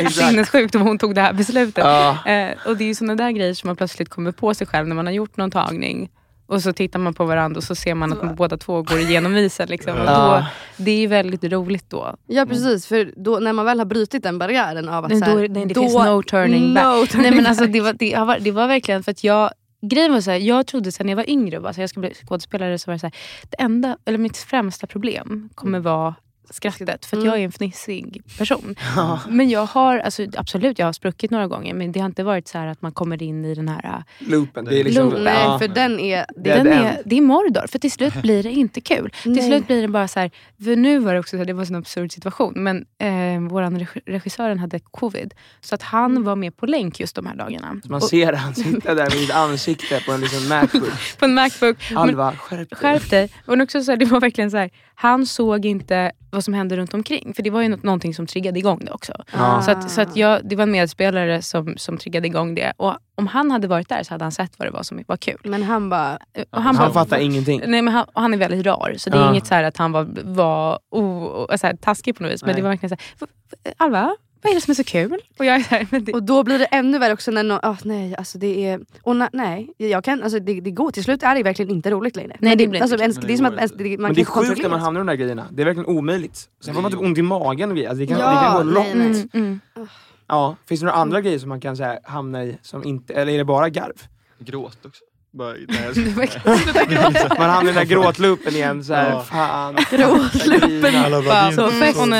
Sinnessjukt 0.16 0.76
om 0.76 0.82
hon 0.82 0.98
tog 0.98 1.16
det 1.16 1.22
här 1.22 1.34
beslutet. 1.34 1.84
Ja. 1.84 2.26
Eh, 2.26 2.52
och 2.68 2.78
det 2.78 2.84
är 2.84 2.88
ju 2.88 2.96
sådana 2.96 3.16
där 3.16 3.32
grejer 3.32 3.54
som 3.54 3.68
man 3.68 3.76
plötsligt 3.76 4.10
kommer 4.10 4.32
på 4.32 4.54
sig 4.54 4.68
själv 4.68 4.88
när 4.88 4.96
man 4.96 5.06
har 5.06 5.14
gjort 5.14 5.38
någon 5.38 5.52
tagning. 5.52 6.10
Och 6.46 6.62
så 6.62 6.74
tittar 6.74 7.00
man 7.00 7.14
på 7.14 7.26
varandra 7.26 7.58
och 7.58 7.64
så 7.64 7.76
ser 7.76 7.96
man 7.96 8.14
att 8.14 8.24
man 8.24 8.36
båda 8.36 8.58
två 8.58 8.82
går 8.82 9.00
igenom 9.00 9.36
isen. 9.36 9.68
Liksom. 9.70 9.94
Och 9.94 10.06
då, 10.06 10.12
Ja. 10.12 10.46
det 10.78 10.92
är 10.92 10.98
ju 11.00 11.08
väldigt 11.08 11.44
roligt 11.44 11.90
då. 11.90 12.16
ja 12.28 12.46
precis, 12.46 12.88
för 12.88 13.12
då, 13.16 13.40
när 13.40 13.54
man 13.54 13.66
väl 13.66 13.80
har 13.80 13.86
brutit 13.86 14.24
den 14.24 14.38
barriären 14.38 14.90
av 14.90 15.06
att 15.06 15.12
Nej, 15.12 15.20
så 15.20 15.26
här, 15.26 15.32
då, 15.34 15.40
nej, 15.54 15.66
det 15.66 15.74
då, 15.74 15.82
finns 15.82 15.94
no 15.96 16.24
turning 16.24 16.74
back. 16.74 16.84
no 16.84 17.06
turning 17.06 17.22
Nej, 17.22 17.32
men 17.36 17.46
alltså, 17.46 17.64
back. 17.64 17.74
det, 17.74 17.82
var, 17.82 17.94
det, 17.94 18.40
det 18.44 18.52
var 18.52 18.68
verkligen 18.68 19.04
för 19.04 19.12
att 19.12 19.24
jag 19.24 19.50
Grejen 19.86 20.14
var 20.14 20.22
så 20.22 20.32
här, 20.32 20.38
jag 20.38 20.68
trodde 20.68 20.92
sen 20.92 21.10
jag 21.10 21.16
var 21.16 21.30
yngre, 21.30 21.60
bara, 21.60 21.74
så 21.74 21.78
här, 21.78 21.84
jag 21.84 21.90
ska 21.90 22.00
bli 22.00 22.14
skådespelare, 22.14 22.80
så 22.80 22.92
var 22.92 22.94
det 22.94 23.00
så 23.00 23.06
här, 23.06 23.16
det 23.50 23.62
enda, 23.62 23.98
eller 24.06 24.18
mitt 24.18 24.38
främsta 24.38 24.88
problem 24.88 25.50
kommer 25.56 25.80
vara 25.80 26.16
skrattet. 26.50 27.06
För 27.06 27.18
att 27.18 27.24
Mm. 27.24 27.26
jag 27.34 27.40
är 27.42 27.46
en 27.46 27.52
fnissig 27.52 28.22
person. 28.38 28.76
Ja. 28.96 29.20
Men 29.30 29.50
jag 29.50 29.66
har, 29.66 30.00
alltså, 30.00 30.26
absolut 30.38 30.80
jag 30.80 30.86
har 30.86 30.94
spruckit 30.94 31.32
några 31.32 31.48
gånger 31.48 31.74
men 31.74 31.92
det 31.92 32.00
har 32.00 32.06
inte 32.06 32.24
varit 32.24 32.48
så 32.48 32.58
här 32.58 32.68
att 32.68 32.82
man 32.82 32.92
kommer 32.92 33.24
in 33.24 33.46
i 33.46 33.56
den 33.56 33.68
här 33.68 34.04
Loopen. 34.20 34.66
Det 34.66 34.80
är 34.80 34.84
liksom, 34.84 35.04
Loopen. 35.06 35.24
Nej, 35.24 35.60
för 35.60 35.68
den 35.68 36.00
är... 36.00 36.26
Det, 36.38 36.50
är 36.52 36.56
den 36.58 36.66
den. 36.66 36.86
är, 36.86 37.02
det 37.06 37.18
är 37.18 37.22
Mordor, 37.22 37.68
för 37.68 37.80
till 37.80 37.92
slut 37.92 38.22
blir 38.22 38.44
det 38.44 38.52
inte 38.52 38.82
kul. 38.82 39.14
Nej. 39.26 39.36
Till 39.36 39.46
slut 39.48 39.68
blir 39.68 39.82
det 39.82 39.88
bara 39.88 40.08
så 40.08 40.20
här, 40.20 40.32
för 40.64 40.76
nu 40.76 41.00
var 41.00 41.14
det 41.14 41.20
också 41.20 41.30
så 41.30 41.38
här, 41.38 41.46
det 41.46 41.54
var 41.54 41.66
en 41.66 41.76
absurd 41.76 42.12
situation, 42.12 42.54
men 42.56 42.86
eh, 43.00 43.50
våran 43.50 43.80
regi- 43.80 44.02
regissören 44.06 44.60
hade 44.60 44.80
covid. 44.80 45.34
Så 45.62 45.76
att 45.76 45.82
han 45.82 46.24
var 46.24 46.36
med 46.36 46.58
på 46.58 46.66
länk 46.66 47.00
just 47.00 47.16
de 47.16 47.26
här 47.26 47.36
dagarna. 47.36 47.82
Man 47.86 47.96
Och- 48.02 48.04
ser 48.10 48.34
han 48.34 48.56
sitta 48.56 48.94
där 48.96 49.04
med 49.04 49.12
sitt 49.12 49.32
ansikte 49.32 50.02
på 50.06 50.12
en 50.12 50.22
liksom 50.22 50.48
Macbook. 50.50 50.90
på 51.20 51.26
en 51.26 51.34
Macbook. 51.34 51.78
Men, 51.90 51.98
Alva, 51.98 52.32
skärp 52.36 52.70
dig. 52.70 52.78
skärp 52.80 53.10
dig. 53.10 53.30
Och 53.46 53.58
också 53.62 53.84
så 53.84 53.92
här, 53.92 53.98
det 53.98 54.06
var 54.06 54.20
verkligen 54.20 54.52
så 54.52 54.58
här, 54.58 54.70
han 54.96 55.26
såg 55.26 55.66
inte 55.66 56.12
vad 56.32 56.43
som 56.44 56.54
hände 56.54 56.78
runt 56.78 56.94
omkring. 56.94 57.34
För 57.34 57.44
det 57.44 57.50
var 57.50 57.62
ju 57.62 57.70
något, 57.70 57.84
någonting 57.84 58.14
som 58.14 58.28
triggade 58.28 58.60
igång 58.60 58.80
det 58.86 58.92
också. 58.92 59.14
Ja. 59.34 59.62
Så, 59.62 59.72
att, 59.72 59.92
så 59.92 60.02
att 60.02 60.16
jag, 60.16 60.42
det 60.50 60.56
var 60.56 60.64
en 60.64 60.72
medspelare 60.72 61.42
som, 61.42 61.74
som 61.78 61.98
triggade 61.98 62.28
igång 62.28 62.56
det. 62.56 62.74
Och 62.78 62.96
om 63.16 63.28
han 63.28 63.52
hade 63.52 63.68
varit 63.68 63.90
där 63.90 64.04
så 64.04 64.14
hade 64.14 64.26
han 64.26 64.32
sett 64.32 64.60
vad 64.60 64.68
det 64.68 64.72
var 64.72 64.84
som 64.84 65.04
var 65.08 65.18
kul. 65.18 65.38
Men 65.44 65.64
han 65.64 65.90
bara... 65.90 66.18
Och 66.50 66.62
Han, 66.62 66.76
bara- 66.76 66.90
fattar 66.94 67.18
ingenting. 67.20 67.62
Nej, 67.68 67.82
men 67.82 67.94
han, 67.94 68.06
och 68.14 68.22
han 68.22 68.34
är 68.34 68.38
väldigt 68.38 68.66
rar, 68.66 68.94
så 68.98 69.10
det 69.10 69.18
är 69.18 69.22
Ja. 69.22 69.30
inget 69.32 69.48
så 69.48 69.56
här 69.56 69.64
att 69.64 69.78
han 69.78 69.92
var, 69.92 70.08
var 70.24 70.80
o, 70.92 71.02
o, 71.02 71.58
så 71.58 71.68
här, 71.68 71.76
taskig 71.76 72.16
på 72.18 72.24
något 72.24 72.32
vis. 72.32 72.42
Men 72.42 72.48
Nej. 72.48 72.56
det 72.56 72.62
var 72.62 72.70
verkligen 72.70 72.98
så 72.98 73.04
här, 73.04 73.28
"V- 73.28 73.34
v- 73.64 73.72
Alva, 73.78 74.16
vad 74.44 74.52
är 74.52 74.56
det 74.56 74.62
som 74.62 74.72
är 74.72 74.76
så 74.76 74.84
kul? 74.84 75.18
Och 75.40 75.46
jag 75.46 75.56
är 75.56 75.60
här, 75.60 75.88
men 75.92 76.04
det, 76.04 76.14
Och 76.14 76.24
då 76.24 76.44
blir 76.44 76.60
det 76.60 76.66
ännu 76.66 77.00
värre 77.00 77.14
också 77.14 77.32
när 77.32 77.44
någon, 77.44 77.60
ah, 77.64 77.78
nej 77.84 78.16
alltså 78.16 78.38
det 78.38 78.66
är, 78.66 78.80
och 79.02 79.16
na, 79.16 79.30
nej, 79.34 79.74
jag 79.78 80.04
kan, 80.04 80.24
alltså 80.24 80.40
det, 80.40 80.62
det 80.62 80.72
går, 80.72 80.92
till 80.92 81.04
slut 81.04 81.24
är 81.24 81.36
det 81.36 81.44
verkligen 81.44 81.72
inte 81.72 81.92
roligt 81.92 82.16
längre. 82.16 82.38
Nej, 82.40 82.56
det 82.56 82.68
blir 82.68 82.82
alltså, 82.82 82.98
ens, 82.98 83.18
Men 83.18 83.28
det 83.28 83.28
är 83.28 83.32
det 83.32 83.38
som 83.38 83.46
att 83.46 83.54
ens, 83.54 83.72
det, 83.72 83.84
man 83.84 83.90
Men 83.90 84.06
kan 84.06 84.16
det 84.16 84.22
är 84.22 84.26
sjukt 84.26 84.62
när 84.62 84.70
man 84.70 84.80
hamnar 84.80 85.02
i 85.02 85.04
de 85.04 85.08
där 85.08 85.16
grejerna. 85.16 85.48
Det 85.52 85.62
är 85.62 85.66
verkligen 85.66 85.90
omöjligt. 85.98 86.50
Sen 86.62 86.74
får 86.74 86.82
man 86.82 86.92
typ 86.92 87.02
ont 87.02 87.18
i 87.18 87.22
magen 87.22 87.70
och 87.70 87.76
grejer. 87.76 87.90
Alltså, 87.90 88.00
det 88.00 88.08
kan, 88.08 88.20
Ja, 88.20 88.30
det 88.30 88.36
kan 88.36 88.68
gå 88.68 88.74
långt. 88.74 88.88
nej, 88.96 89.10
nej. 89.10 89.30
mm, 89.34 89.60
mm. 89.76 89.88
Ja. 90.28 90.56
Finns 90.66 90.80
det 90.80 90.86
några 90.86 90.98
andra 90.98 91.22
grejer 91.22 91.40
som 91.40 91.50
man 91.50 91.62
kan 91.62 91.78
så 91.78 91.84
här, 91.84 92.00
hamna 92.04 92.44
i 92.44 92.58
som 92.62 92.84
inte, 92.84 93.14
eller 93.14 93.34
är 93.34 93.38
det 93.38 93.46
bara 93.46 93.70
garv? 93.70 93.94
Gråt 94.40 94.86
också. 94.86 95.04
Bara, 95.34 95.54
nej, 95.68 95.94
Man 97.38 97.50
hamnar 97.50 97.62
i 97.64 97.66
den 97.66 97.76
där 97.76 97.84
gråtloopen 97.86 98.54
igen 98.56 98.84
så 98.84 98.94
här, 98.94 99.10
Ja. 99.10 99.24
fan. 99.24 99.76
Gråtloopen. 99.92 100.96
Alla 100.96 101.52
Så 101.52 101.68
Festscen, 101.72 102.14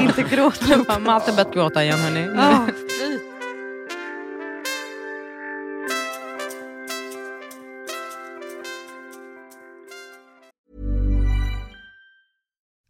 inte 0.00 0.22
gråtloop. 0.22 0.88
Malte 1.00 1.30
har 1.30 1.36
börjat 1.36 1.54
gråta 1.54 1.84
igen 1.84 1.98
hörni. 1.98 2.28
Ja. 2.36 2.66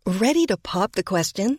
Ready 0.06 0.47
to 0.47 0.56
pop 0.56 0.92
the 0.92 1.02
question? 1.02 1.59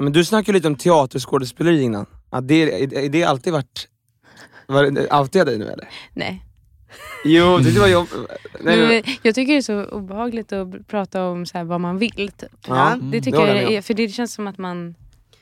Men 0.00 0.12
du 0.12 0.24
snackade 0.24 0.58
lite 0.58 0.68
om 0.68 0.76
teaterskådespeleri 0.76 1.82
innan. 1.82 2.06
Att 2.30 2.48
det, 2.48 2.84
är 3.04 3.08
det 3.08 3.24
alltid 3.24 3.52
varit, 3.52 3.88
var 4.66 4.90
det 4.90 5.10
alltid 5.10 5.46
dig 5.46 5.58
nu 5.58 5.64
eller? 5.64 5.88
Nej. 6.14 6.44
Jo, 7.24 7.58
det 7.58 7.78
var 7.80 7.88
jobb... 7.88 8.06
Nej, 8.60 8.76
Men, 8.78 8.88
men, 8.88 9.02
jag 9.22 9.34
tycker 9.34 9.52
det 9.52 9.58
är 9.58 9.62
så 9.62 9.84
obehagligt 9.84 10.52
att 10.52 10.86
prata 10.88 11.24
om 11.28 11.46
så 11.46 11.58
här, 11.58 11.64
vad 11.64 11.80
man 11.80 11.98
vill. 11.98 12.30
Typ. 12.36 12.50
ja, 12.68 12.98
Det 13.02 13.20
tycker 13.20 13.38
håller 13.38 13.54
jag 13.54 13.72
är, 13.72 13.82
för 13.82 13.94
det 13.94 14.08
känns 14.08 14.32
som 14.34 14.46
att 14.46 14.58
man... 14.58 14.94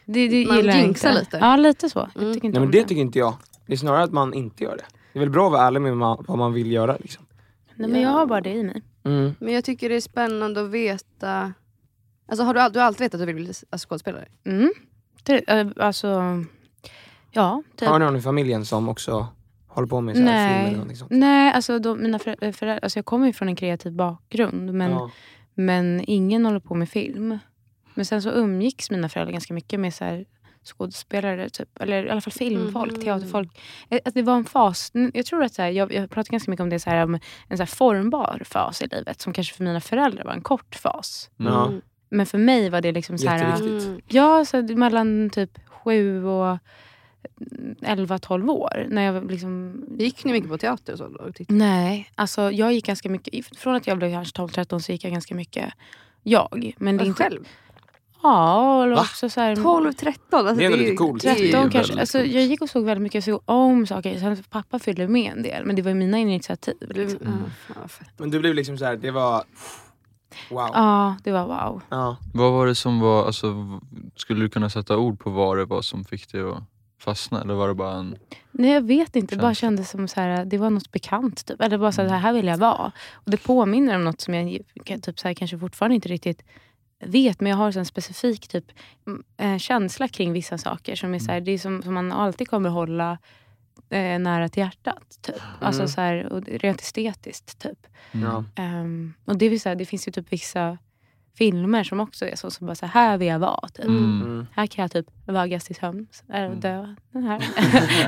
Det, 0.04 0.28
det 0.28 0.46
Man 0.46 0.76
jinxar 0.76 1.12
lite. 1.12 1.36
Ja, 1.40 1.56
lite 1.56 1.90
så. 1.90 2.08
Jag 2.14 2.22
Mm. 2.22 2.34
tycker 2.34 2.46
inte 2.46 2.58
Nej 2.58 2.60
men 2.60 2.68
om 2.68 2.70
det 2.70 2.88
tycker 2.88 3.00
inte 3.00 3.18
jag. 3.18 3.34
Det 3.66 3.72
är 3.72 3.76
snarare 3.76 4.02
att 4.02 4.12
man 4.12 4.34
inte 4.34 4.64
gör 4.64 4.76
det. 4.76 4.84
Det 5.12 5.18
är 5.18 5.20
väl 5.20 5.30
bra 5.30 5.46
att 5.46 5.52
vara 5.52 5.62
ärlig 5.66 5.80
med 5.82 5.96
vad 5.96 6.38
man 6.38 6.52
vill 6.52 6.72
göra 6.72 6.96
liksom. 7.00 7.24
Nej, 7.74 7.88
men 7.90 8.00
jag 8.00 8.10
har 8.10 8.26
bara 8.26 8.40
det 8.40 8.52
i 8.54 8.62
mig. 8.62 8.82
Mm. 9.04 9.34
Men 9.40 9.54
jag 9.54 9.64
tycker 9.64 9.88
det 9.88 9.94
är 9.96 10.00
spännande 10.00 10.60
att 10.60 10.70
veta, 10.70 11.52
alltså 12.28 12.44
har 12.44 12.54
du, 12.54 12.68
du 12.73 12.78
har 12.78 12.87
alltid 12.87 13.00
vetat 13.00 13.14
att 13.14 13.26
du 13.26 13.32
vill 13.32 13.35
bli 13.44 13.52
alltså, 13.70 13.88
skådespelare? 13.88 14.28
Mm. 14.44 14.73
Det, 15.23 15.49
äh, 15.50 15.66
alltså... 15.76 16.44
Ja, 17.30 17.62
typ. 17.76 17.88
Har 17.88 17.99
ni 17.99 18.04
någon 18.04 18.16
i 18.16 18.20
familjen 18.20 18.64
som 18.64 18.88
också 18.88 19.26
håller 19.67 19.88
på 19.88 20.00
med 20.00 20.17
så 20.17 20.23
här 20.23 20.28
filmer 20.49 20.54
eller 20.54 20.62
Nej, 20.64 20.73
någonting 20.73 20.97
sånt? 20.97 21.10
Nej 21.10 21.52
alltså, 21.52 21.78
de, 21.78 22.02
mina 22.02 22.19
föräldrar, 22.19 22.52
föräldrar, 22.52 22.80
alltså 22.82 22.99
jag 22.99 23.06
kommer 23.06 23.26
ju 23.26 23.32
från 23.32 23.49
en 23.49 23.56
kreativ 23.56 23.93
bakgrund 23.93 24.75
men, 24.75 24.91
Ja. 24.91 25.10
men 25.54 26.04
ingen 26.06 26.45
håller 26.47 26.60
på 26.60 26.75
med 26.75 26.88
film. 26.88 27.38
Men 27.95 28.04
sen 28.04 28.23
så 28.23 28.30
umgicks 28.30 28.91
mina 28.91 29.08
föräldrar 29.08 29.32
ganska 29.32 29.54
mycket 29.54 29.80
med 29.80 29.95
så 29.95 30.04
här 30.04 30.25
skådespelare, 30.64 31.49
typ, 31.50 31.80
eller 31.80 32.06
i 32.06 32.10
alla 32.10 32.21
fall 32.21 32.32
filmfolk, 32.32 32.93
Mhm. 32.93 33.00
teaterfolk. 33.02 33.60
Eh, 33.91 34.00
Att 34.04 34.14
det 34.14 34.23
var 34.23 34.36
en 34.36 34.45
fas, 34.45 34.91
jag 35.14 35.26
tror 35.26 35.43
att 35.45 35.54
så 35.54 35.62
här, 35.62 35.71
jag, 35.71 35.93
jag 35.93 36.10
pratar 36.10 36.30
ganska 36.30 36.50
mycket 36.50 36.62
om 36.62 36.71
det 36.71 36.80
så 36.80 36.91
här, 36.91 37.04
om 37.04 37.14
en 37.49 37.56
så 37.56 37.62
här 37.62 37.67
formbar 37.67 38.43
fas 38.45 38.82
i 38.82 38.86
livet 38.86 39.21
som 39.21 39.32
kanske 39.32 39.54
för 39.54 39.64
mina 39.64 39.80
föräldrar 39.80 40.25
var 40.25 40.32
en 40.32 40.43
kort 40.43 40.75
fas. 40.75 41.30
Ja. 41.36 41.73
Men 42.08 42.26
för 42.26 42.38
mig 42.38 42.71
var 42.71 42.80
det 42.80 42.92
liksom 42.92 43.18
så 43.18 43.28
här, 43.28 43.50
Jätteviktigt. 43.50 43.88
Mm. 43.88 44.00
Ja, 44.06 44.44
så 44.44 44.62
mellan 44.62 45.30
typ 45.30 45.58
sju 45.68 46.25
och 46.25 46.58
11-12 47.80 48.50
år. 48.50 48.86
När 48.88 49.02
jag 49.02 49.30
liksom 49.30 49.84
Gick 49.99 50.25
ni 50.25 50.32
mycket 50.32 50.50
på 50.50 50.58
teater 50.58 50.92
och 50.92 50.99
så? 50.99 51.08
då? 51.08 51.32
Nej, 51.49 52.10
alltså 52.14 52.50
jag 52.50 52.73
gick 52.73 52.86
ganska 52.86 53.08
mycket, 53.08 53.58
från 53.58 53.75
att 53.75 53.86
jag 53.86 53.99
blev 53.99 54.12
kanske 54.12 54.42
12-13 54.42 54.78
så 54.78 54.92
gick 54.92 55.04
jag 55.04 55.12
ganska 55.12 55.34
mycket 55.34 55.73
jag. 56.23 56.75
Men 56.78 56.97
det 56.97 57.04
är 57.04 57.06
inte, 57.06 57.23
Själv? 57.23 57.49
Ja, 58.23 58.84
eller 58.84 58.97
också 58.97 59.30
så 59.30 59.40
här, 59.40 59.56
12, 59.56 59.92
13? 59.92 60.21
Alltså, 60.30 60.54
Det 60.54 60.64
är 60.64 60.66
ändå 60.66 60.78
lite 60.78 60.97
coolt. 60.97 61.25
är 61.25 61.28
ju 61.28 61.34
13 61.34 61.60
väldigt 61.60 61.73
kanske. 61.73 62.00
Alltså, 62.00 62.18
coolt. 62.18 62.32
jag 62.32 62.44
gick 62.44 62.62
och 62.62 62.71
såg 62.71 62.84
väldigt 62.84 63.02
mycket, 63.02 63.14
jag 63.14 63.25
såg 63.25 63.42
om 63.44 63.86
saker. 63.86 64.18
Sen 64.18 64.36
pappa 64.50 64.78
fyllde 64.78 65.08
med 65.08 65.32
en 65.32 65.42
del, 65.42 65.64
men 65.64 65.76
det 65.76 65.82
var 65.82 65.88
ju 65.88 65.94
mina 65.94 66.18
initiativ. 66.18 66.76
Liksom. 66.80 67.18
ja, 67.68 67.75
vad 67.80 67.90
fett. 67.90 68.08
Men 68.16 68.30
du 68.30 68.40
blev 68.40 68.54
liksom 68.54 68.78
så 68.78 68.84
här, 68.84 68.97
det 68.97 69.10
var... 69.10 69.44
Wow. 70.50 70.71
Ja, 70.73 71.17
det 71.25 71.32
var 71.32 71.47
wow. 71.47 71.82
Ja. 71.88 72.17
Vad 72.34 72.52
var 72.52 72.67
det 72.67 72.75
som 72.75 73.00
var, 73.00 73.26
alltså, 73.26 73.80
skulle 74.17 74.41
du 74.41 74.49
kunna 74.49 74.71
sätta 74.71 74.97
ord 74.97 75.19
på 75.21 75.30
vad 75.30 75.58
det 75.58 75.64
var 75.64 75.82
som 75.82 76.04
fick 76.04 76.32
dig 76.32 76.41
att 76.43 76.62
fastna? 77.00 77.41
Eller 77.41 77.54
var 77.54 77.69
det 77.69 77.75
bara 77.75 77.95
en... 77.95 78.17
Nej, 78.50 78.71
jag 78.71 78.86
vet 78.86 79.17
inte. 79.17 79.34
Det 79.34 79.43
bara 79.43 79.54
kändes 79.54 79.91
som 79.91 80.08
så 80.08 80.21
här, 80.21 80.45
det 80.45 80.58
var 80.58 80.71
något 80.71 80.93
bekant. 80.93 81.47
Typ. 81.47 81.60
Eller 81.60 81.78
bara 81.78 81.93
så 81.93 82.02
här, 82.02 82.19
här 82.19 82.32
vill 82.32 82.47
jag 82.47 82.58
vara. 82.58 82.93
Och 83.12 83.30
det 83.30 83.36
påminner 83.36 83.97
om 83.97 84.04
något 84.04 84.21
som 84.21 84.34
jag 84.34 84.58
typ, 85.02 85.19
så 85.19 85.28
här, 85.28 85.34
kanske 85.34 85.58
fortfarande 85.58 85.95
inte 85.95 86.08
riktigt 86.08 86.43
vet. 87.04 87.41
Men 87.41 87.50
jag 87.50 87.56
har 87.56 87.78
en 87.78 87.84
specifik 87.84 88.49
typ, 88.49 88.64
mm, 89.06 89.23
eh, 89.36 89.58
känsla 89.58 90.08
kring 90.08 90.32
vissa 90.32 90.58
saker. 90.58 90.97
Som 90.97 91.14
är 91.14 91.19
så 91.19 91.30
här, 91.30 91.41
det 91.41 91.50
är 91.52 91.58
som, 91.58 91.82
som 91.82 91.95
man 91.95 92.12
alltid 92.12 92.49
kommer 92.49 92.71
hålla 92.71 93.19
eh, 93.90 94.18
nära 94.18 94.48
till 94.48 94.60
hjärtat. 94.62 95.18
Typ. 95.22 95.34
Alltså, 95.60 95.82
Mm. 95.82 95.88
så 95.88 96.00
här, 96.00 96.32
och 96.32 96.42
rent 96.46 96.80
estetiskt. 96.80 97.58
Typ. 97.62 97.86
Ja. 98.12 98.44
Ehm, 98.56 99.14
och 99.24 99.38
det, 99.38 99.48
vill 99.48 99.60
säga, 99.60 99.74
det 99.74 99.84
finns 99.86 100.08
ju 100.08 100.12
typ 100.12 100.32
vissa 100.32 100.78
filmer 101.38 101.84
som 101.84 102.00
också 102.00 102.26
är 102.26 102.36
så. 102.36 102.50
Som 102.50 102.66
bara 102.66 102.74
så 102.74 102.86
här, 102.86 102.92
här 103.10 103.18
vill 103.18 103.28
jag 103.28 103.38
vara. 103.38 103.68
Typ. 103.68 103.84
Mm. 103.84 104.22
Mm. 104.22 104.46
Här 104.54 104.66
kan 104.66 104.82
jag 104.82 104.92
typ 104.92 105.06
vaggas 105.26 105.64
till 105.64 105.76
sömns. 105.76 106.24
Eller 106.32 106.46
Mm. 106.46 106.60
dö. 106.60 106.94
Den 107.12 107.22
här. 107.22 107.44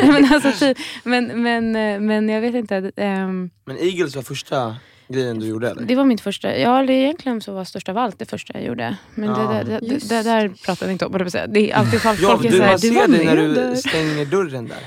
men, 0.13 0.33
alltså, 0.35 0.53
typ, 0.67 0.79
men, 1.05 1.43
men, 1.43 1.77
eh, 1.77 2.01
men 2.01 2.29
jag 2.29 2.41
vet 2.41 2.55
inte. 2.55 2.93
ehm, 2.97 3.51
Men 3.65 3.77
Eagles 3.77 4.17
var 4.17 4.23
första 4.23 4.77
grejen 5.11 5.39
du 5.39 5.47
gjorde 5.47 5.71
eller? 5.71 5.83
det 5.83 5.95
var 5.95 6.05
mitt 6.05 6.21
första. 6.21 6.59
Ja, 6.59 6.81
eller 6.81 6.93
egentligen 6.93 7.41
så 7.41 7.53
var 7.53 7.65
störst 7.65 7.89
av 7.89 7.99
allt 7.99 8.19
det 8.19 8.25
första 8.27 8.53
jag 8.59 8.65
gjorde. 8.67 8.97
Men 9.15 9.29
Ja. 9.29 9.35
det, 9.65 9.71
det, 9.73 9.79
det, 9.81 9.87
Just 9.95 10.09
det 10.09 10.23
där 10.23 10.49
pratar 10.65 10.87
vi 10.87 10.93
inte 10.93 11.07
om. 11.07 11.13
Det 11.49 11.71
är 11.71 11.75
alltid 11.75 12.01
folk, 12.01 12.21
Ja, 12.21 12.29
folk 12.29 12.45
är 12.45 12.51
du, 12.51 12.57
såhär, 12.57 12.79
du 12.79 12.91
var 12.91 13.01
ser 13.07 13.09
dig 13.13 13.25
när 13.27 13.37
med 13.37 13.45
du 13.45 13.55
där. 13.55 13.75
stänger 13.75 14.25
dörren 14.27 14.69
där. 14.69 14.79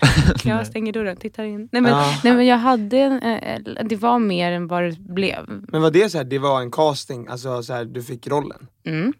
Jag 0.49 0.67
stänger 0.67 0.93
dörren, 0.93 1.17
tittar 1.17 1.43
in. 1.43 1.69
Nej 1.71 1.81
men, 1.81 1.91
Ja. 1.91 2.15
nej, 2.23 2.33
men 2.33 2.45
jag 2.45 2.57
hade, 2.57 2.97
eh, 3.77 3.83
det 3.85 3.95
var 3.95 4.19
mer 4.19 4.51
än 4.51 4.67
vad 4.67 4.83
det 4.83 4.99
blev. 4.99 5.45
Men 5.47 5.81
var 5.81 5.91
det 5.91 6.09
så 6.09 6.17
här, 6.17 6.25
det 6.25 6.39
var 6.39 6.61
en 6.61 6.71
casting, 6.71 7.27
alltså 7.27 7.63
så 7.63 7.73
här, 7.73 7.85
du 7.85 8.03
fick 8.03 8.27
rollen? 8.27 8.67
Mm. 8.85 9.13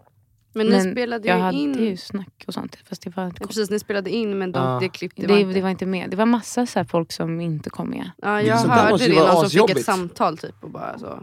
Men 0.55 0.67
ni 0.67 0.71
Men 0.71 0.91
spelade 0.91 1.27
jag 1.27 1.37
ju 1.37 1.43
hade 1.43 1.57
in... 1.57 1.73
ju 1.85 1.97
snack 1.97 2.43
och 2.47 2.53
sånt. 2.53 2.77
Fast 2.89 3.01
det 3.03 3.15
var, 3.17 3.23
Ja, 3.39 3.47
precis, 3.47 3.69
ni 3.69 3.79
spelade 3.79 4.09
in 4.09 4.37
men 4.37 4.51
de, 4.51 4.59
Ja. 4.63 4.77
det 4.81 4.89
klippte 4.89 5.21
det, 5.21 5.27
var 5.27 5.35
det, 5.35 5.41
inte. 5.41 5.61
var 5.61 5.69
inte 5.69 5.85
med. 5.85 6.09
Det 6.09 6.15
var 6.17 6.25
massa 6.25 6.65
så 6.65 6.79
här 6.79 6.83
folk 6.83 7.11
som 7.11 7.41
inte 7.41 7.69
kom 7.69 7.89
med. 7.89 8.11
Ja, 8.21 8.41
jag 8.41 8.57
där 8.67 8.69
hörde 8.69 9.07
det, 9.07 9.15
någon 9.19 9.49
som 9.49 9.67
fick 9.67 9.77
ett 9.77 9.85
samtal 9.85 10.37
typ 10.37 10.55
och 10.63 10.69
bara 10.69 10.99
så. 10.99 11.19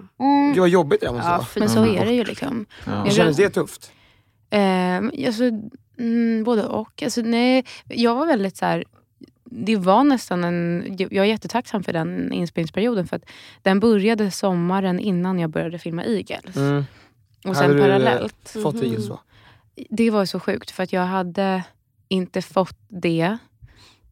Det 0.54 0.60
var 0.60 0.66
jobbigt 0.66 1.00
det 1.00 1.12
måste 1.12 1.28
Ja, 1.28 1.36
vara. 1.36 1.46
Men 1.56 1.68
så 1.68 1.78
Mm. 1.78 1.96
är 1.96 2.04
det 2.06 2.12
ju 2.12 2.24
liksom. 2.24 2.66
Ja. 2.86 3.04
Jag 3.04 3.12
Kändes 3.14 3.36
det 3.36 3.50
tufft? 3.50 3.92
Eh, 4.50 4.96
alltså, 5.26 5.42
mm, 5.98 6.44
både 6.44 6.64
och. 6.64 7.02
Alltså, 7.02 7.20
nej, 7.20 7.64
jag 7.88 8.14
var 8.14 8.26
väldigt 8.26 8.56
så 8.56 8.64
här. 8.66 8.84
Det 9.52 9.76
var 9.76 10.04
nästan 10.04 10.44
en... 10.44 10.84
Jag 10.98 11.12
är 11.16 11.24
jättetacksam 11.24 11.82
för 11.82 11.92
den 11.92 12.32
inspelningsperioden. 12.32 13.06
För 13.06 13.16
att 13.16 13.24
den 13.62 13.80
började 13.80 14.30
sommaren 14.30 15.00
innan 15.00 15.38
jag 15.38 15.50
började 15.50 15.78
filma 15.78 16.04
Eagles. 16.04 16.56
Mm. 16.56 16.84
Och 17.44 17.54
Hade 17.54 17.68
sen 17.68 17.70
du, 17.76 17.82
eh, 17.82 17.84
parallellt. 17.84 18.56
Fått 18.62 18.74
Mhm. 18.74 18.84
Eagles 18.84 19.08
då? 19.08 19.20
Det 19.90 20.10
var 20.10 20.24
så 20.24 20.40
sjukt 20.40 20.70
för 20.70 20.82
att 20.82 20.92
jag 20.92 21.06
hade 21.06 21.64
inte 22.08 22.42
fått 22.42 22.78
det 22.88 23.38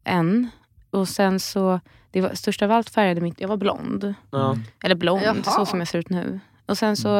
än. 0.03 0.49
Och 0.89 1.07
sen 1.07 1.39
så, 1.39 1.79
det 2.11 2.21
var, 2.21 2.33
störst 2.33 2.61
av 2.61 2.71
allt 2.71 2.89
färgade 2.89 3.21
mitt, 3.21 3.41
jag 3.41 3.47
var 3.47 3.57
blond. 3.57 4.13
Ja. 4.31 4.57
Eller 4.83 4.95
blond, 4.95 5.21
Jaha. 5.25 5.43
så 5.43 5.65
som 5.65 5.79
jag 5.79 5.87
ser 5.87 5.99
ut 5.99 6.09
nu. 6.09 6.39
Och 6.65 6.77
sen 6.77 6.97
så, 6.97 7.19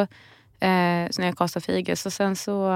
eh, 0.59 1.09
så 1.11 1.21
när 1.21 1.25
jag 1.25 1.37
castade 1.37 1.65
för 1.65 1.73
Eagles, 1.73 2.05
och 2.05 2.13
sen 2.13 2.35
så 2.35 2.69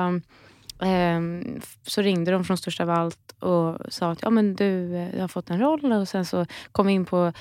f- 1.62 1.78
så 1.84 2.02
ringde 2.02 2.32
de 2.32 2.44
från 2.46 2.58
Största 2.58 2.84
av 2.84 2.90
allt 2.90 3.36
och 3.40 3.78
sa 3.94 4.12
att 4.12 4.22
ja, 4.22 4.30
men 4.30 4.56
du, 4.56 4.96
eh, 4.96 5.12
du 5.14 5.22
har 5.22 5.28
fått 5.28 5.50
en 5.50 5.60
roll. 5.60 5.92
Och 5.92 6.08
sen 6.08 6.26
så 6.26 6.46
kom 6.72 6.88
vi 6.88 6.94
in 6.94 7.06
på 7.06 7.34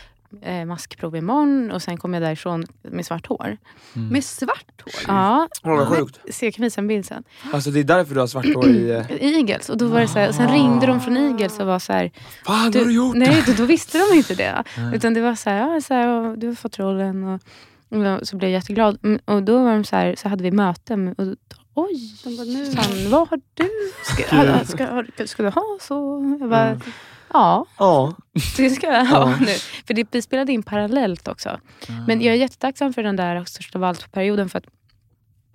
eh, 0.42 0.64
maskprov 0.64 1.16
imorgon 1.16 1.70
och 1.70 1.82
sen 1.82 1.96
kom 1.96 2.14
jag 2.14 2.22
därifrån 2.22 2.64
med 2.82 3.06
svart 3.06 3.26
hår. 3.26 3.56
Med 3.92 4.24
svart 4.24 4.82
hår? 4.84 4.92
Ja, 5.06 5.48
vad 5.62 5.88
sjukt. 5.88 6.20
så 6.30 6.44
jag 6.44 6.54
kan 6.54 6.62
visa 6.62 6.80
en 6.80 6.86
bild 6.88 7.06
sen. 7.06 7.24
Alltså 7.52 7.70
det 7.70 7.80
är 7.80 7.84
därför 7.84 8.14
du 8.14 8.20
har 8.20 8.26
svart 8.26 8.54
hår 8.54 8.68
i... 8.68 8.90
eh, 8.90 9.06
Eagles. 9.20 9.68
Och 9.68 9.76
då 9.78 9.86
var 9.86 10.00
det 10.00 10.08
så 10.08 10.18
här, 10.18 10.32
sen 10.32 10.48
ringde 10.52 10.86
de 10.86 11.00
från 11.00 11.16
Eagles 11.16 11.60
och 11.60 11.66
var 11.66 11.78
så 11.78 11.92
här... 11.92 12.10
Fan 12.46 12.58
har 12.64 12.70
du 12.70 12.92
gjort? 12.92 13.16
Nej, 13.16 13.42
då, 13.46 13.52
då 13.52 13.64
visste 13.64 13.98
de 13.98 14.16
inte 14.16 14.34
det. 14.34 14.64
Utan 14.94 15.14
det 15.14 15.20
var 15.20 15.34
så 15.34 15.50
här, 15.50 15.56
ja, 15.74 15.80
så 15.80 15.94
här 15.94 16.08
och 16.08 16.38
du 16.38 16.46
har 16.48 16.54
fått 16.54 16.78
rollen. 16.78 17.24
Och, 17.24 17.40
och 18.20 18.28
så 18.28 18.36
blev 18.36 18.50
jag 18.50 18.58
jätteglad. 18.58 18.98
Mm, 19.04 19.20
Och 19.24 19.42
då 19.42 19.64
var 19.64 19.72
de 19.72 19.84
så 19.84 19.96
här, 19.96 20.14
så 20.18 20.28
hade 20.28 20.42
vi 20.42 20.50
möte. 20.50 21.14
Och, 21.18 21.26
Oj, 21.74 22.12
De 22.24 22.36
bara, 22.36 22.44
nu. 22.44 22.66
fan, 22.72 23.10
vad 23.10 23.28
har 23.28 23.40
du? 23.54 23.68
Ska, 24.04 24.64
ska, 24.64 24.86
har- 24.86 25.26
ska 25.26 25.42
du 25.42 25.48
ha 25.48 25.78
så? 25.80 26.36
Jag 26.40 26.50
bara, 26.50 26.80
ja, 27.32 27.66
Ja. 27.78 28.14
det 28.56 28.70
ska 28.70 28.86
jag 28.86 29.06
ha 29.06 29.30
Ja. 29.30 29.36
nu. 29.40 29.54
För 29.86 29.94
det, 29.94 30.06
vi 30.10 30.22
spelade 30.22 30.52
in 30.52 30.62
parallellt 30.62 31.28
också. 31.28 31.60
Men 32.06 32.20
jag 32.20 32.34
är 32.34 32.38
jättetacksam 32.38 32.92
för 32.92 33.02
den 33.02 33.16
där 33.16 33.44
största 33.44 33.78
av 33.78 33.84
allt-perioden. 33.84 34.48
För 34.48 34.58
att 34.58 34.64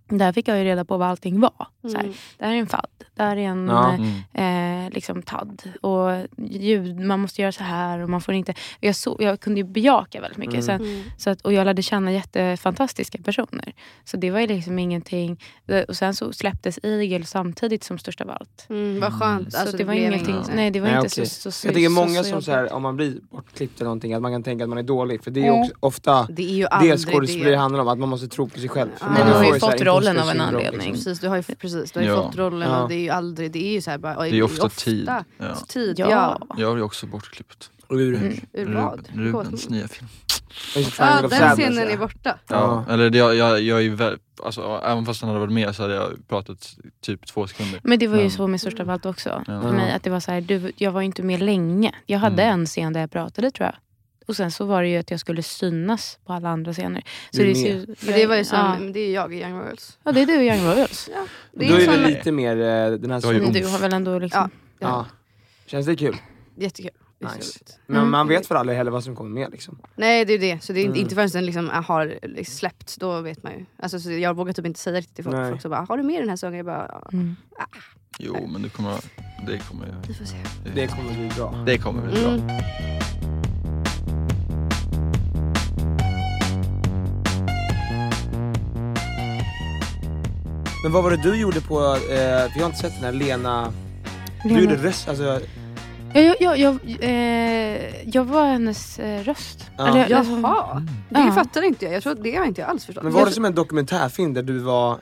där 0.08 0.34
fick 0.34 0.48
jag 0.48 0.58
ju 0.58 0.64
reda 0.64 0.86
på 0.86 0.98
vad 0.98 1.08
allting 1.08 1.40
var. 1.40 1.68
Så 1.82 1.88
här, 1.98 2.00
Mm. 2.04 2.14
det 2.38 2.46
här 2.46 2.54
är 2.54 2.58
en 2.58 2.68
fadd. 2.68 2.88
Det 3.16 3.24
här 3.24 3.38
är 3.38 3.42
en 3.42 3.68
Ja. 3.68 3.98
eh, 4.34 4.86
eh, 4.86 4.90
liksom 4.92 5.22
tadd. 5.22 5.62
Och 5.82 6.10
ljud, 6.38 7.00
man 7.00 7.20
måste 7.20 7.42
göra 7.42 7.52
så 7.52 7.64
här. 7.64 8.00
Och 8.00 8.10
man 8.10 8.22
får 8.22 8.34
inte, 8.34 8.54
jag, 8.80 8.96
så, 8.96 9.18
jag 9.20 9.40
kunde 9.40 9.60
ju 9.60 9.64
bejaka 9.64 10.22
väldigt 10.22 10.38
mycket. 10.38 10.64
Så, 10.66 10.72
Mm. 10.72 11.04
så 11.18 11.30
att, 11.30 11.42
och 11.42 11.54
jag 11.54 11.66
lärde 11.66 11.82
känna 11.82 12.12
jättefantastiska 12.12 13.18
personer. 13.24 13.74
Så 14.06 14.18
det 14.18 14.32
var 14.32 14.40
ju 14.40 14.48
liksom 14.48 14.80
ingenting. 14.80 15.40
Och 15.88 15.96
sen 15.98 16.14
så 16.16 16.34
släpptes 16.34 16.80
Eagle 16.84 17.26
samtidigt 17.26 17.84
som 17.84 17.98
Största 18.00 18.24
av 18.24 18.30
allt. 18.32 18.66
Mm, 18.70 19.00
vad 19.00 19.14
skönt. 19.20 19.54
Så 19.54 19.60
Alltså, 19.60 19.78
det 19.78 19.84
var 19.84 19.94
blev 19.94 20.08
ingenting, 20.14 20.36
inget- 20.36 20.56
nej 20.56 20.72
det 20.72 20.80
var 20.80 20.88
Nej, 20.88 20.96
inte 20.98 21.08
okej. 21.08 21.26
så, 21.26 21.52
så, 21.52 21.68
Jag 21.68 21.74
tänker 21.74 21.90
så, 21.90 21.94
många 21.96 22.24
så 22.24 22.30
som 22.30 22.42
så 22.42 22.52
här, 22.52 22.74
om 22.74 22.82
man 22.82 22.96
blir 22.96 23.14
bortklippt 23.32 23.76
eller 23.80 23.86
någonting, 23.86 24.14
att 24.14 24.22
man 24.22 24.32
kan 24.32 24.44
tänka 24.44 24.64
att 24.64 24.70
man 24.70 24.78
är 24.78 24.84
dålig. 24.84 25.24
För 25.24 25.32
det 25.32 25.40
är 25.40 25.44
ju 25.44 25.48
Mm. 25.50 25.62
också 25.62 25.74
ofta 25.80 26.28
Det 26.30 26.44
är 26.44 26.54
ju 26.82 26.90
det 26.90 26.98
skådespeleri 26.98 27.56
handlar 27.56 27.80
om, 27.82 27.88
att 27.88 28.00
man 28.00 28.10
måste 28.10 28.28
tro 28.28 28.50
på 28.50 28.60
sig 28.60 28.70
själv. 28.70 28.90
För 28.98 29.44
ju 29.46 29.60
så 29.60 29.60
fått 29.60 29.82
rollen 29.98 30.20
av 30.20 30.30
en 30.30 30.42
anledning. 30.42 30.74
liksom. 30.74 30.94
Precis, 30.94 31.20
du 31.20 31.28
har 31.28 31.36
ju, 31.36 31.44
precis, 31.44 31.92
du 31.92 32.00
har 32.00 32.06
ju 32.06 32.12
Ja. 32.12 32.24
fått 32.24 32.36
rollen 32.38 32.70
Ja. 32.72 32.82
och 32.84 32.90
det 32.90 32.96
är 32.96 33.00
ju 33.00 33.10
aldrig, 33.10 33.52
det 33.52 33.68
är 33.68 33.72
ju 33.74 33.82
så 33.82 33.92
här 33.92 33.98
bara, 33.98 34.16
Det 34.16 34.28
är 34.30 34.34
ju 34.34 34.44
ofta 34.44 34.70
tid. 34.70 35.10
Ja. 35.38 35.56
tid 35.68 36.00
Ja. 36.00 36.08
ja. 36.50 36.56
Jag 36.58 36.74
blir 36.74 36.84
också 36.84 37.06
bortklippt. 37.08 37.72
Ur. 37.90 38.16
Mm. 38.16 38.34
Ur 38.54 38.74
vad? 38.76 39.08
Ruben, 39.14 39.26
Rubens 39.34 39.70
nya 39.70 39.88
film. 39.88 40.08
Ja, 41.00 41.22
den 41.30 41.56
scenen 41.56 41.78
är 41.90 41.98
borta. 41.98 42.36
Ja. 42.48 42.86
Eller 42.90 43.10
det, 43.10 43.18
jag, 43.18 43.36
jag, 43.36 43.62
jag 43.62 43.78
är 43.78 43.82
ju 43.84 43.96
väl, 43.96 44.18
alltså, 44.44 44.82
även 44.86 45.06
fast 45.06 45.22
han 45.22 45.28
hade 45.30 45.40
varit 45.40 45.54
med 45.54 45.76
så 45.76 45.82
hade 45.82 45.96
jag 45.96 46.28
pratat 46.28 46.76
typ 47.02 47.26
två 47.28 47.48
sekunder. 47.48 47.80
Men 47.84 48.00
det 48.00 48.08
var 48.08 48.16
ju 48.18 48.22
Men- 48.22 48.32
så 48.32 48.48
med 48.48 48.62
Största 48.62 48.84
av 48.84 48.90
allt 48.90 49.06
också. 49.06 49.44
Ja. 49.48 49.62
För 49.62 49.72
mig, 49.72 49.92
att 49.94 50.04
det 50.04 50.10
var 50.10 50.20
så 50.20 50.32
här, 50.32 50.42
du, 50.42 50.72
jag 50.78 50.92
var 50.92 51.02
inte 51.02 51.24
med 51.24 51.40
länge. 51.42 51.92
Jag 52.06 52.20
hade 52.20 52.44
Mm. 52.44 52.60
en 52.60 52.66
scen 52.66 52.94
där 52.94 53.00
jag 53.02 53.12
pratade 53.12 53.52
tror 53.52 53.66
jag. 53.66 53.76
Och 54.28 54.36
sen 54.36 54.52
så 54.52 54.66
var 54.66 54.82
det 54.84 54.90
ju 54.90 54.98
att 54.98 55.12
jag 55.12 55.20
skulle 55.20 55.44
synas 55.44 56.20
på 56.26 56.34
alla 56.34 56.50
andra 56.50 56.74
scener. 56.74 57.04
Så 57.32 57.38
Du 57.38 57.50
är 57.50 57.54
det, 57.54 57.60
ju- 57.60 57.86
Men 58.02 58.14
det 58.14 58.26
var 58.26 58.36
ju 58.36 58.44
som, 58.46 58.58
ja. 58.60 58.92
det 58.94 59.00
är 59.00 59.14
jag 59.14 59.34
i 59.34 59.42
Young 59.42 59.54
Royals. 59.60 59.98
ja, 60.04 60.12
det 60.12 60.22
är 60.22 60.26
du 60.26 60.38
och 60.38 60.44
Young 60.44 60.66
Royals. 60.66 61.10
Ja, 61.14 61.26
det 61.54 61.66
är 61.70 61.74
är 61.74 61.78
det 61.78 61.86
sån, 61.86 62.04
lite 62.04 62.32
mer 62.32 62.58
eh, 62.58 62.92
den 62.92 63.12
här 63.12 63.34
Du 63.54 63.60
du 63.60 63.68
har 63.68 63.80
väl 63.80 63.94
ändå 63.94 64.20
liksom... 64.20 64.50
Ja. 64.80 64.88
Ja. 64.88 65.06
Känns 65.66 65.86
det 65.86 65.96
kul? 65.96 66.16
jättekul. 66.56 66.92
Är 67.20 67.36
Nice. 67.36 67.60
Men 67.88 67.98
Mm. 67.98 68.12
man 68.12 68.28
vet 68.28 68.48
för 68.48 68.56
aldrig 68.56 68.78
heller 68.78 68.92
vad 68.92 69.04
som 69.04 69.16
kommer 69.16 69.30
med 69.30 69.52
liksom. 69.52 69.80
Nej 69.96 70.26
det 70.26 70.34
är 70.34 70.40
det, 70.40 70.64
så 70.64 70.74
det 70.74 70.80
är 70.80 70.82
inte- 70.82 70.92
Mm. 70.92 71.02
inte 71.02 71.16
förrän 71.16 71.30
den 71.30 71.46
liksom 71.46 71.70
har 71.70 72.18
liksom 72.24 72.56
släppts, 72.56 72.96
då 72.96 73.22
vet 73.22 73.44
man 73.44 73.54
ju. 73.54 73.66
Alltså, 73.80 74.00
så 74.00 74.12
jag 74.12 74.36
vågar 74.36 74.54
typ 74.54 74.66
inte 74.66 74.80
säga 74.80 74.98
riktigt 74.98 75.16
till 75.16 75.24
folk. 75.24 75.36
Nej. 75.36 75.50
Folk 75.50 75.62
så 75.62 75.70
bara, 75.70 75.86
har 75.90 75.98
du 75.98 76.04
med 76.04 76.22
den 76.22 76.30
här 76.30 76.36
sången? 76.36 76.58
Jag 76.58 76.66
bara. 76.66 77.02
Mm. 77.14 77.36
Jo 78.20 78.48
men 78.52 78.62
det 78.62 78.70
kommer, 78.70 78.94
det 79.48 79.58
kommer, 79.70 79.96
Vi 80.08 80.14
får 80.14 80.26
se. 80.26 80.36
Det 80.76 80.88
kommer 80.88 81.14
bli 81.14 81.30
bra. 81.38 81.64
det 81.66 81.78
kommer 81.78 82.02
bli 82.12 82.22
bra. 82.22 83.37
Men 90.84 90.92
vad 90.92 91.04
var 91.04 91.12
det 91.12 91.18
du 91.18 91.36
gjorde 91.36 91.62
på, 91.62 91.80
eh, 91.96 92.00
för 92.00 92.52
jag 92.56 92.60
har 92.62 92.66
inte 92.66 92.78
sett 92.78 92.94
den 92.96 93.04
här 93.04 93.12
Lena, 93.12 93.74
du 94.44 94.50
Lena- 94.50 94.62
gjorde 94.62 94.76
röst, 94.76 95.08
alltså 95.10 95.40
Ja, 96.14 96.22
jag, 96.22 96.36
jag, 96.40 96.58
jag, 96.58 96.80
eh, 97.00 98.10
jag 98.10 98.24
var 98.26 98.46
hennes 98.48 99.00
eh, 99.00 99.24
röst. 99.24 99.72
Ja. 99.78 99.88
Eller, 99.88 100.16
alltså, 100.18 100.34
Jaha, 100.40 100.86
det 101.10 101.20
Ja. 101.20 101.32
fattar 101.32 101.62
inte 101.62 101.86
jag. 101.86 101.94
Jag 101.94 102.04
tror 102.04 102.16
det 102.16 102.36
har 102.36 102.46
inte 102.46 102.62
jag 102.62 102.70
alls 102.70 102.86
förstått. 102.86 103.04
Men 103.04 103.14
var 103.14 103.20
Jag- 103.22 103.28
det 103.30 103.32
som 103.34 103.46
en 103.46 103.56
dokumentärfilm 103.56 104.34
där 104.34 104.44
du 104.44 104.60
var... 104.60 105.00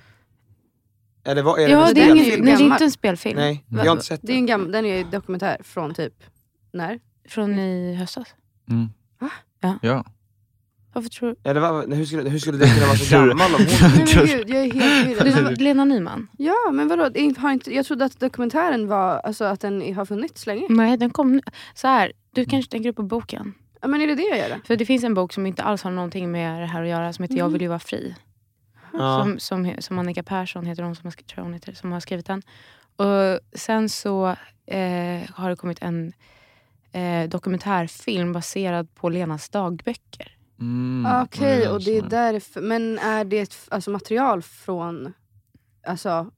Eller 1.26 1.42
var, 1.44 1.58
är 1.58 1.70
Ja, 1.70 1.80
det 1.80 1.88
en 1.88 1.94
det 1.96 2.02
är, 2.02 2.06
ingen, 2.16 2.46
nej, 2.46 2.56
det 2.58 2.64
är 2.64 2.66
inte 2.66 2.84
en 2.84 2.92
spelfilm. 2.92 3.40
Nej, 3.40 3.64
jag 3.70 3.78
har 3.86 3.92
inte 3.92 4.06
sett 4.06 4.20
Det 4.24 4.34
är 4.34 4.38
en 4.38 4.46
gammal, 4.46 4.72
den 4.72 4.86
är 4.86 4.98
ju 4.98 5.04
dokumentär 5.04 5.58
från 5.64 5.94
typ, 5.94 6.14
när? 6.74 7.00
Från 7.30 7.60
i 7.60 7.96
höstas. 7.96 8.28
Mm. 8.70 8.90
Va? 9.20 9.30
Ja. 9.60 9.76
Ja. 9.82 10.06
Varför 10.96 11.10
tror 11.10 11.30
du? 11.30 11.50
Eller 11.50 11.62
vad, 11.62 11.94
hur, 11.94 12.06
skulle, 12.06 12.30
hur 12.30 12.40
skulle 12.40 12.58
det 12.58 12.74
kunna 12.74 12.86
vara 12.86 12.98
så 12.98 13.16
gammal 13.16 13.56
om 13.56 13.62
hon... 13.62 13.66
Nej 13.82 13.92
men 13.98 14.06
gud, 14.06 14.50
jag 14.50 14.66
är 14.66 14.74
helt 14.74 15.36
var 15.44 15.52
Lena 15.52 15.86
Nyman? 15.86 16.28
Ja 16.38 16.72
men 16.74 16.88
vadå, 16.88 17.04
har 17.38 17.52
inte, 17.52 17.74
jag 17.74 17.86
trodde 17.86 18.06
att 18.06 18.20
dokumentären 18.20 18.88
var, 18.88 19.18
alltså 19.20 19.46
att 19.46 19.62
den 19.62 19.96
har 19.96 20.06
funnits 20.06 20.48
länge. 20.48 20.66
Nej, 20.70 20.98
den 20.98 21.10
kom 21.10 21.32
nu. 21.32 21.42
Så 21.74 21.88
här, 21.88 22.12
du 22.32 22.46
kanske 22.46 22.72
tänker 22.72 22.92
på 22.92 23.04
boken? 23.04 23.54
Ja 23.82 23.88
men 23.88 24.02
är 24.02 24.08
det 24.08 24.16
det 24.16 24.28
jag 24.28 24.38
gör? 24.38 24.62
För 24.68 24.76
det 24.76 24.86
finns 24.86 25.04
en 25.04 25.14
bok 25.14 25.34
som 25.34 25.46
inte 25.46 25.64
alls 25.64 25.84
har 25.84 25.92
någonting 25.92 26.32
med 26.32 26.62
det 26.62 26.68
här 26.68 26.84
att 26.84 26.90
göra 26.90 27.14
som 27.14 27.24
heter 27.24 27.38
Jag 27.38 27.50
vill 27.50 27.62
ju 27.62 27.68
vara 27.68 27.80
fri. 27.80 28.16
Ja. 28.94 29.24
Som, 29.24 29.40
som, 29.40 29.74
som 29.80 30.00
Annika 30.00 30.24
Persson 30.24 30.66
heter 30.66 30.84
hon 30.84 30.96
som 30.96 31.06
har, 31.08 31.12
tror 31.12 31.44
hon 31.44 31.54
heter, 31.54 31.74
som 31.74 31.92
har 31.92 32.00
skrivit 32.00 32.26
den. 32.26 32.42
Och 32.96 33.40
sen 33.54 33.90
så 33.90 34.28
eh, 34.68 35.30
har 35.34 35.50
det 35.50 35.56
kommit 35.56 35.82
en 35.82 36.14
eh, 36.92 37.30
dokumentärfilm 37.30 38.34
baserad 38.34 38.96
på 38.96 39.10
Lenas 39.10 39.50
dagböcker. 39.50 40.35
Mm. 40.60 41.22
Okej, 41.24 41.60
den 41.60 41.72
och 41.72 41.84
det 41.84 41.98
är 41.98 42.02
därför. 42.02 42.62
Men 42.62 43.00
är 43.00 43.26
det 43.26 43.68
alltså, 43.70 43.92
material 43.92 44.42
från 44.42 45.14
alltså, 45.88 46.32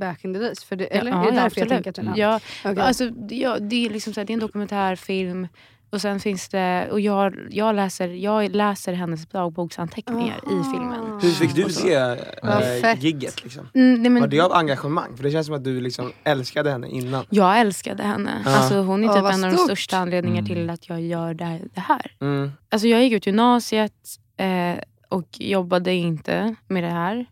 back 0.00 0.24
in 0.24 0.34
the 0.34 0.40
days? 0.40 0.64
För 0.64 0.76
det, 0.76 0.84
eller 0.84 1.10
ja, 1.10 1.16
är 1.16 1.30
det 1.30 1.36
ja, 1.36 1.42
därför 1.42 1.60
jag 1.60 1.66
absolut. 1.66 1.84
tänker 1.84 1.90
att 1.90 2.06
den. 2.06 2.16
Ja, 2.16 2.40
Okej. 2.64 2.82
alltså, 2.82 3.10
ja, 3.28 3.58
det, 3.58 3.86
är 3.86 3.90
liksom 3.90 4.14
så 4.14 4.20
här, 4.20 4.26
det 4.26 4.32
är 4.32 4.34
en 4.34 4.40
dokumentärfilm. 4.40 5.48
Och 5.90 6.00
sen 6.00 6.20
finns 6.20 6.48
det, 6.48 6.88
och 6.90 7.00
jag, 7.00 7.34
jag, 7.50 7.74
läser, 7.74 8.08
jag 8.08 8.56
läser 8.56 8.92
hennes 8.92 9.26
dagboksanteckningar 9.26 10.36
i 10.36 10.64
filmen. 10.72 11.20
Hur 11.22 11.30
fick 11.30 11.54
du 11.54 11.70
se 11.72 11.94
äh, 11.94 12.98
gigget 13.04 13.44
liksom? 13.44 13.68
Mm, 13.74 14.02
nej, 14.02 14.10
men, 14.10 14.20
Var 14.20 14.28
det 14.28 14.40
av 14.40 14.52
engagemang? 14.52 15.16
För 15.16 15.22
det 15.22 15.30
känns 15.30 15.46
som 15.46 15.54
att 15.56 15.64
du 15.64 15.80
liksom 15.80 16.12
älskade 16.24 16.70
henne 16.70 16.88
innan. 16.88 17.24
Jag 17.30 17.60
älskade 17.60 18.02
henne. 18.02 18.42
Ja. 18.44 18.56
Alltså, 18.56 18.80
hon 18.80 19.04
är 19.04 19.08
typ 19.14 19.22
vad 19.22 19.34
en 19.34 19.44
av 19.44 19.50
de 19.52 19.56
största 19.58 19.96
anledningarna 19.96 20.38
Mm. 20.38 20.56
till 20.56 20.70
att 20.70 20.88
jag 20.88 21.00
gör 21.00 21.34
det 21.34 21.44
här. 21.44 21.60
Det 21.74 21.80
här. 21.80 22.12
Mm. 22.20 22.52
Alltså, 22.68 22.88
jag 22.88 23.02
gick 23.02 23.12
ut 23.12 23.26
gymnasiet 23.26 23.92
eh, 24.36 24.76
och 25.08 25.28
jobbade 25.32 25.92
inte 25.92 26.54
med 26.68 26.84
det 26.84 26.90
här. 26.90 27.26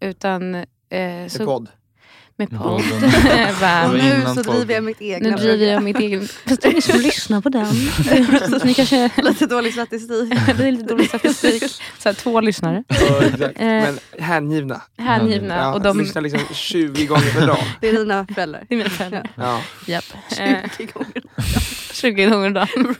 Utan 0.00 0.54
eh, 0.54 0.64
så, 1.28 1.44
podd. 1.44 1.68
Med 2.40 2.52
Med 2.52 2.60
podd. 2.60 2.72
och 3.86 3.94
nu 3.94 4.24
så 4.34 4.50
driver 4.50 4.74
jag 4.74 4.84
mitt 4.84 5.02
egna 5.02 5.30
Nu 5.30 5.36
driver 5.36 5.66
jag 5.66 5.82
mitt 5.82 5.98
egen... 5.98 6.28
Fast 6.46 6.62
det 6.62 6.68
är 6.68 6.70
ingen 6.70 6.82
som 6.82 7.00
lyssnar 7.00 7.40
på 7.40 7.48
den. 7.48 7.74
Så 8.60 8.66
ni 8.66 8.74
kanske... 8.74 9.10
Lite 9.16 9.46
dålig 9.46 9.72
statistik. 9.72 10.30
det 10.56 10.68
är 10.68 10.72
lite 10.72 10.84
dålig 10.84 11.08
statistik. 11.08 11.62
Så 11.98 12.08
här, 12.08 12.14
två 12.14 12.40
lyssnare. 12.40 12.84
Ja. 12.88 13.22
Eh. 13.22 13.52
Men 13.56 13.98
hängivna. 14.18 14.82
Hängivna. 14.98 15.56
Ja, 15.56 15.74
och 15.74 15.80
de, 15.80 15.98
Lyssnar 15.98 16.22
liksom 16.22 16.40
20 16.54 17.06
gånger 17.06 17.40
per 17.40 17.46
dag. 17.46 17.64
Det 17.80 17.88
är 17.88 17.92
dina 17.92 18.26
föräldrar. 18.34 18.64
det 18.68 18.74
är 18.74 18.78
mina 18.78 18.90
föräldrar. 18.90 19.30
Ja. 19.34 19.60
Eh, 20.38 20.56
20 20.76 20.86
gånger. 20.92 21.22
20 22.00 22.26
gånger 22.26 22.46
om 22.46 22.52
dagen. 22.52 22.94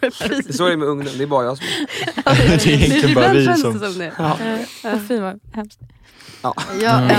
Så 0.51 0.67
är 0.67 0.71
det 0.71 0.77
med 0.77 0.89
ungdom, 0.89 1.13
det 1.19 1.23
är 1.23 1.27
bara 1.27 1.45
jag 1.45 1.57
som... 1.57 1.67
Det 2.25 2.67
är 2.67 2.69
egentligen 2.69 3.15
bara 3.15 3.33
vi 3.33 3.57
som... 3.57 3.99
det. 3.99 4.13
Ja. 4.19 4.39
Vad 5.21 5.41
hemskt. 5.53 5.81
Ja. 6.43 6.55
Ja, 6.83 7.01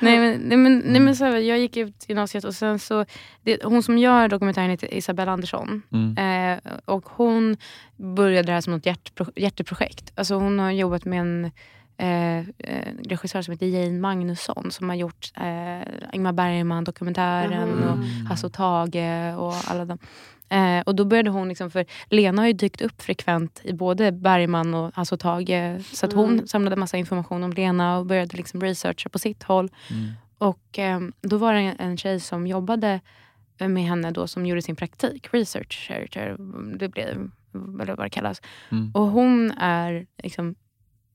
nej 0.00 0.18
men, 0.18 0.40
nej, 0.40 0.56
men, 0.56 0.78
nej, 0.78 1.00
men 1.00 1.16
så 1.16 1.24
här, 1.24 1.36
jag 1.36 1.58
gick 1.58 1.76
ut 1.76 2.04
gymnasiet 2.08 2.44
och 2.44 2.54
sen 2.54 2.78
så, 2.78 3.04
det, 3.42 3.64
hon 3.64 3.82
som 3.82 3.98
gör 3.98 4.28
dokumentären 4.28 4.70
heter 4.70 4.94
Isabella 4.94 5.32
Andersson. 5.32 5.82
Mm. 5.92 6.18
Eh, 6.18 6.72
och 6.84 7.08
hon 7.08 7.56
började 7.96 8.46
det 8.46 8.52
här 8.52 8.60
som 8.60 8.74
ett 8.74 8.86
hjärtpro, 8.86 9.26
hjärteprojekt. 9.36 10.12
Alltså 10.14 10.34
hon 10.34 10.58
har 10.58 10.70
jobbat 10.70 11.04
med 11.04 11.20
en 11.20 11.50
eh, 12.02 12.38
eh, 12.38 12.94
regissör 13.08 13.42
som 13.42 13.52
heter 13.52 13.66
Jane 13.66 13.98
Magnusson 14.00 14.70
som 14.70 14.88
har 14.88 14.96
gjort 14.96 15.32
eh, 15.36 15.82
Ingmar 16.12 16.32
Bergman-dokumentären 16.32 17.68
Mhm. 17.70 17.88
och 17.88 18.28
Hasse 18.28 18.46
och 18.46 18.52
Tage 18.52 19.34
och 19.38 19.54
alla 19.70 19.84
dem. 19.84 19.98
Eh, 20.48 20.80
och 20.86 20.94
då 20.94 21.04
började 21.04 21.30
hon, 21.30 21.48
liksom, 21.48 21.70
för 21.70 21.86
Lena 22.06 22.42
har 22.42 22.46
ju 22.46 22.52
dykt 22.52 22.80
upp 22.82 23.02
frekvent 23.02 23.60
i 23.64 23.72
både 23.72 24.12
Bergman 24.12 24.74
och 24.74 24.94
Hasse 24.94 25.14
och 25.14 25.20
Tage. 25.20 25.84
Så 25.96 26.06
att 26.06 26.12
hon 26.12 26.32
Mm. 26.32 26.46
samlade 26.46 26.76
massa 26.76 26.96
information 26.96 27.44
om 27.44 27.52
Lena 27.52 27.98
och 27.98 28.06
började 28.06 28.36
liksom 28.36 28.60
researcha 28.60 29.08
på 29.08 29.18
sitt 29.18 29.42
håll. 29.42 29.68
Mm. 29.90 30.10
Och 30.38 30.78
eh, 30.78 31.00
då 31.20 31.36
var 31.38 31.52
det 31.52 31.60
en, 31.60 31.76
en 31.78 31.96
tjej 31.96 32.20
som 32.20 32.46
jobbade 32.46 33.00
med 33.58 33.82
henne 33.84 34.10
då 34.10 34.26
som 34.26 34.46
gjorde 34.46 34.62
sin 34.62 34.76
praktik, 34.76 35.28
researcher, 35.32 36.36
det 36.78 36.88
blev, 36.88 37.30
eller 37.82 37.96
vad 37.96 38.06
det 38.06 38.10
kallas. 38.10 38.42
Mm. 38.70 38.90
Och 38.94 39.06
hon 39.06 39.50
är 39.50 40.06
liksom 40.22 40.54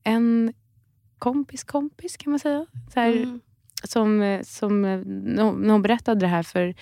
en 0.04 0.52
kompis 1.18 1.64
kompis 1.64 2.16
kan 2.16 2.30
man 2.30 2.38
säga. 2.38 2.66
Så 2.94 3.00
här, 3.00 3.12
Mm. 3.16 3.40
som, 3.84 4.22
eh, 4.22 4.42
som 4.42 4.84
eh, 4.84 4.98
när 5.06 5.52
när 5.52 5.72
hon 5.72 5.82
berättade 5.82 6.20
det 6.20 6.26
här 6.26 6.42
för, 6.42 6.74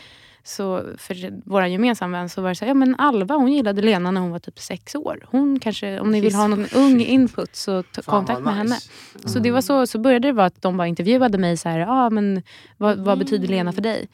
så, 0.46 0.82
för 0.98 1.48
våra 1.50 1.68
gemensamma 1.68 2.18
vän 2.18 2.28
så 2.28 2.42
var 2.42 2.48
det 2.48 2.54
så 2.54 2.64
här, 2.64 2.70
ja 2.70 2.74
men 2.74 2.94
Alva 2.98 3.34
hon 3.34 3.52
gillade 3.52 3.82
Lena 3.82 4.10
när 4.10 4.20
hon 4.20 4.30
var 4.30 4.38
typ 4.38 4.58
sex 4.58 4.94
år. 4.94 5.26
Hon 5.30 5.60
kanske, 5.60 6.00
om 6.00 6.10
ni 6.10 6.20
vill 6.20 6.34
ha 6.34 6.46
någon 6.46 6.66
ung 6.74 7.00
input 7.00 7.56
så 7.56 7.82
ta 7.82 8.02
Fan, 8.02 8.14
kontakt 8.14 8.40
med 8.44 8.54
henne. 8.54 8.74
nice. 8.74 9.28
Så 9.28 9.38
det 9.38 9.50
var 9.50 9.60
så, 9.60 9.86
så 9.86 9.98
började 9.98 10.28
det 10.28 10.32
vara 10.32 10.46
att 10.46 10.62
de 10.62 10.76
bara 10.76 10.86
intervjuade 10.88 11.38
mig 11.38 11.56
så 11.56 11.68
här, 11.68 11.80
ah, 11.88 12.10
men 12.10 12.42
vad, 12.76 12.98
vad 12.98 13.18
betyder 13.18 13.48
Lena 13.48 13.72
för 13.72 13.80
dig? 13.82 14.08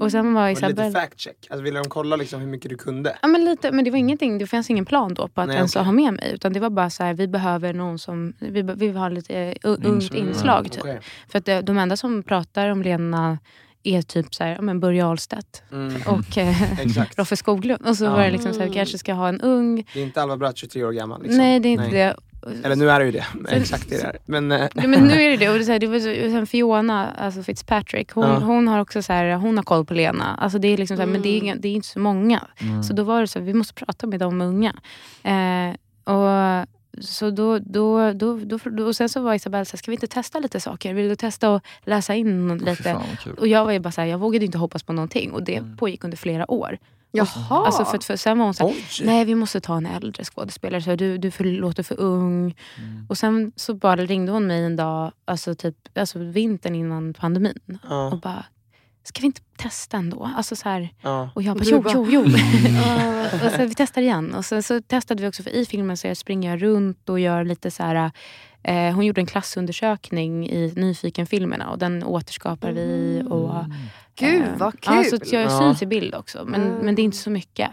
Och 0.00 0.10
sen 0.10 0.34
var 0.34 0.42
Var 0.42 0.60
det 0.60 0.68
lite 0.68 0.90
fact 1.00 1.20
check? 1.20 1.46
Alltså 1.50 1.62
ville 1.64 1.78
de 1.78 1.88
kolla 1.88 2.16
liksom 2.16 2.40
hur 2.40 2.48
mycket 2.48 2.70
du 2.70 2.76
kunde? 2.76 3.16
Ja, 3.22 3.28
men, 3.28 3.44
lite, 3.44 3.72
men 3.72 3.84
det 3.84 3.90
var 3.90 3.98
ingenting, 3.98 4.38
det 4.38 4.46
fanns 4.46 4.70
ingen 4.70 4.84
plan 4.86 5.14
då 5.14 5.28
på 5.28 5.40
att 5.40 5.46
Nej, 5.46 5.56
ens 5.56 5.76
okej. 5.76 5.84
ha 5.84 5.92
med 5.92 6.12
mig. 6.14 6.30
Utan 6.34 6.52
det 6.52 6.60
var 6.60 6.70
bara 6.70 6.90
så 6.90 7.02
här, 7.04 7.14
vi 7.14 7.28
behöver 7.28 7.72
någon 7.72 7.98
som, 7.98 8.32
vi, 8.38 8.62
vi 8.62 8.72
vill 8.86 8.96
ha 8.96 9.08
lite 9.08 9.34
eh, 9.36 9.70
u- 9.70 9.76
ungt 9.84 10.14
Inslag. 10.14 10.72
Typ. 10.72 10.80
Okej. 10.82 11.00
För 11.28 11.38
att 11.38 11.44
det, 11.44 11.60
de 11.60 11.78
enda 11.78 11.96
som 11.96 12.22
pratar 12.22 12.68
om 12.68 12.82
Lena 12.82 13.38
är 13.88 14.02
typ 14.02 14.34
så 14.34 14.44
här, 14.44 14.54
ja, 14.54 14.62
men 14.62 14.80
Börje 14.80 15.06
Ahlstedt 15.06 15.62
Mm. 15.72 16.02
och 16.06 16.38
eh. 16.38 16.54
Roffe 17.16 17.36
Skoglund. 17.36 17.86
Och 17.86 17.96
så 17.96 18.10
var 18.10 18.22
det 18.24 18.30
liksom 18.30 18.52
så 18.54 18.60
här, 18.60 18.68
vi 18.68 18.74
kanske 18.74 18.98
ska 18.98 19.12
ha 19.14 19.28
en 19.28 19.40
ung. 19.40 19.86
Det 19.94 20.00
är 20.00 20.04
inte 20.04 20.22
Alva 20.22 20.36
Bratt 20.36 20.56
23 20.56 20.84
år 20.84 20.92
gammal. 20.92 21.22
Liksom. 21.22 21.38
Nej 21.38 21.60
det 21.60 21.68
är 21.68 21.72
inte 21.72 21.88
det. 21.90 22.16
Eller 22.64 22.76
nu 22.76 22.90
är 22.90 23.00
det 23.00 23.06
ju 23.06 23.12
det. 23.12 23.24
Exakt 23.56 23.88
det 23.90 23.96
det 23.96 24.02
är. 24.02 24.18
Men, 24.26 24.52
eh, 24.52 24.68
Ja, 24.74 24.86
men 24.86 25.04
nu 25.04 25.22
är 25.22 25.30
det 25.30 25.36
det. 25.36 25.48
Och 25.52 25.58
det, 25.58 25.64
så 25.64 25.72
här, 25.72 25.78
det 25.78 25.86
var 25.86 25.98
så, 25.98 26.30
sen 26.30 26.46
Fiona 26.46 27.10
alltså 27.18 27.42
Fitzpatrick, 27.42 28.10
hon, 28.12 28.24
Ja. 28.24 28.38
hon 28.38 28.68
har 28.68 28.80
också 28.80 29.02
så 29.02 29.12
här, 29.12 29.34
hon 29.34 29.56
har 29.56 29.64
koll 29.64 29.84
på 29.84 29.94
Lena. 29.94 30.34
Alltså 30.34 30.58
det 30.58 30.68
är 30.68 30.76
liksom 30.76 30.96
så 30.96 31.02
här, 31.02 31.10
Men 31.10 31.22
det 31.22 31.28
är, 31.28 31.38
inga- 31.40 31.54
det 31.56 31.68
är 31.68 31.72
inte 31.72 31.88
så 31.88 31.98
många. 31.98 32.42
Så 32.88 32.92
då 32.92 33.02
var 33.02 33.20
det 33.20 33.26
så 33.26 33.38
här, 33.38 33.46
vi 33.46 33.54
måste 33.54 33.74
prata 33.74 34.06
med 34.06 34.20
de 34.20 34.40
unga. 34.40 34.74
Eh, 35.22 35.74
och 36.14 36.66
så 37.00 37.30
då, 37.30 37.58
då, 37.58 38.12
då, 38.12 38.38
då, 38.38 38.58
då, 38.64 38.84
och 38.84 38.96
sen 38.96 39.08
så 39.08 39.20
var 39.20 39.34
Isabelle 39.34 39.64
så 39.64 39.72
här, 39.72 39.78
ska 39.78 39.90
vi 39.90 39.94
inte 39.94 40.06
testa 40.06 40.38
lite 40.38 40.60
saker? 40.60 40.94
Vill 40.94 41.08
du 41.08 41.16
testa 41.16 41.54
att 41.54 41.62
läsa 41.84 42.14
in 42.14 42.58
lite? 42.58 42.82
fan. 42.82 43.02
Och 43.38 43.48
jag 43.48 43.64
var 43.64 43.72
ju 43.72 43.78
bara 43.78 43.92
så 43.92 44.00
här, 44.00 44.08
jag 44.08 44.18
vågade 44.18 44.44
inte 44.44 44.58
hoppas 44.58 44.82
på 44.82 44.92
någonting. 44.92 45.32
Och 45.32 45.42
det 45.42 45.62
pågick 45.78 46.04
under 46.04 46.16
flera 46.16 46.50
år. 46.50 46.78
Jaha. 47.16 47.66
Alltså 47.66 47.84
för, 47.84 47.98
för 47.98 48.16
sen 48.16 48.38
var 48.38 48.44
hon 48.44 48.54
så 48.54 48.68
här, 48.68 48.74
Oj. 48.74 49.06
nej 49.06 49.24
vi 49.24 49.34
måste 49.34 49.60
ta 49.60 49.76
en 49.76 49.86
äldre 49.86 50.24
skådespelare, 50.24 50.82
så 50.82 50.94
du, 50.94 51.18
du 51.18 51.30
för, 51.30 51.44
låter 51.44 51.82
för 51.82 52.00
ung. 52.00 52.56
Och 53.08 53.18
sen 53.18 53.52
så 53.56 53.74
bara 53.74 53.96
ringde 53.96 54.32
hon 54.32 54.46
mig 54.46 54.64
en 54.64 54.76
dag, 54.76 55.12
alltså 55.24 55.54
typ 55.54 55.98
alltså 55.98 56.18
vintern 56.18 56.74
innan 56.74 57.14
pandemin. 57.14 57.58
Och 57.66 57.78
ja, 57.90 58.20
bara, 58.22 58.44
ska 59.08 59.20
vi 59.20 59.26
inte 59.26 59.40
testa 59.58 59.96
ändå? 59.96 60.30
Alltså 60.36 60.56
så 60.56 60.68
här, 60.68 60.88
ja. 61.02 61.30
och 61.34 61.42
jag 61.42 61.56
bara, 61.56 61.64
jo, 61.66 61.80
bara- 61.82 61.92
jo, 61.94 62.06
jo. 62.08 62.20
och 63.46 63.50
så 63.52 63.64
vi 63.66 63.74
testar 63.76 64.02
igen. 64.02 64.34
Och 64.34 64.44
sen 64.44 64.62
så 64.62 64.80
testade 64.82 65.22
vi 65.22 65.28
också, 65.28 65.42
för 65.42 65.50
i 65.50 65.66
filmen 65.66 65.96
så 65.96 66.14
springer 66.14 66.50
jag 66.50 66.62
runt 66.62 67.08
och 67.08 67.20
gör 67.20 67.44
lite 67.44 67.70
så 67.70 67.82
här... 67.82 68.10
Eh, 68.62 68.94
hon 68.94 69.06
gjorde 69.06 69.20
en 69.20 69.26
klassundersökning 69.26 70.48
i 70.50 70.72
Nyfiken-filmerna 70.76 71.70
och 71.70 71.78
den 71.78 72.04
återskapar 72.04 72.72
vi. 72.72 73.22
Och, 73.30 73.54
Gud 74.14 74.42
eh, 74.42 74.48
vad 74.56 74.74
Ja, 74.86 74.92
kul! 74.92 75.04
så 75.04 75.16
att 75.16 75.32
jag 75.32 75.42
Ja. 75.42 75.58
syns 75.58 75.82
i 75.82 75.86
bild 75.86 76.14
också, 76.14 76.44
men, 76.46 76.60
men 76.62 76.94
det 76.94 77.02
är 77.02 77.04
inte 77.04 77.16
så 77.16 77.30
mycket. 77.30 77.70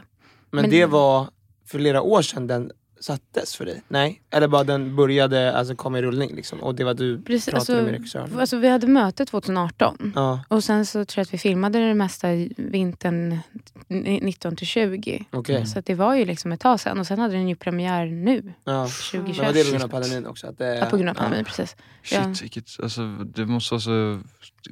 Men, 0.52 0.62
Men- 0.62 0.70
det 0.72 0.86
var 0.86 1.28
för 1.68 1.78
flera 1.80 2.02
år 2.02 2.22
sedan 2.22 2.48
den 2.48 2.72
sattes 3.04 3.56
för 3.56 3.66
dig? 3.66 3.82
Nej? 3.88 4.22
Eller 4.32 4.48
bara 4.48 4.64
den 4.64 4.96
började 4.96 5.58
alltså, 5.58 5.76
komma 5.76 6.00
i 6.00 6.02
rullning 6.02 6.36
liksom, 6.36 6.60
och 6.60 6.76
det 6.76 6.84
var 6.84 6.94
du 6.94 7.22
Precis, 7.22 7.46
pratade 7.46 7.60
alltså, 7.60 7.74
med 7.74 7.92
regissören? 7.92 8.40
Alltså, 8.40 8.58
vi 8.58 8.68
hade 8.70 8.88
möte 8.88 9.26
2018. 9.26 10.12
Ja, 10.16 10.44
Och 10.48 10.64
sen 10.64 10.86
så 10.86 11.06
tror 11.06 11.20
jag 11.22 11.24
att 11.26 11.34
vi 11.34 11.38
filmade 11.38 11.80
det 11.88 11.94
mesta 11.94 12.34
i 12.34 12.54
vintern 12.58 13.40
19 13.88 14.56
till 14.56 14.68
20. 14.68 15.26
okej. 15.32 15.66
Så 15.66 15.80
att 15.80 15.86
det 15.86 15.96
var 15.96 16.16
ju 16.16 16.26
liksom 16.26 16.52
ett 16.52 16.60
tag 16.60 16.80
sedan. 16.80 17.00
Och 17.00 17.08
sen 17.08 17.20
hade 17.20 17.34
den 17.34 17.48
ju 17.50 17.56
premiär 17.56 18.06
nu, 18.06 18.54
Ja. 18.64 18.88
2021. 19.12 19.38
Men 19.38 19.46
var 19.46 19.54
det 19.54 19.64
på 19.64 19.70
grund 19.72 19.84
av 19.84 19.88
pandemin 19.88 20.26
också? 20.26 20.48
Att 20.48 20.58
det, 20.58 20.76
Ja, 20.78 20.86
på 20.86 20.98
grund 20.98 21.10
av 21.10 21.14
pandemin, 21.14 21.46
precis. 21.46 21.76
Ja. 22.12 22.24
Shit, 22.24 22.44
vilket, 22.44 22.66
alltså, 22.84 23.02
det 23.36 23.46
måste 23.46 23.74
vara 23.74 23.82
så 23.82 24.20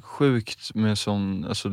sjukt 0.02 0.74
med 0.74 0.98
sån 0.98 1.44
alltså, 1.48 1.68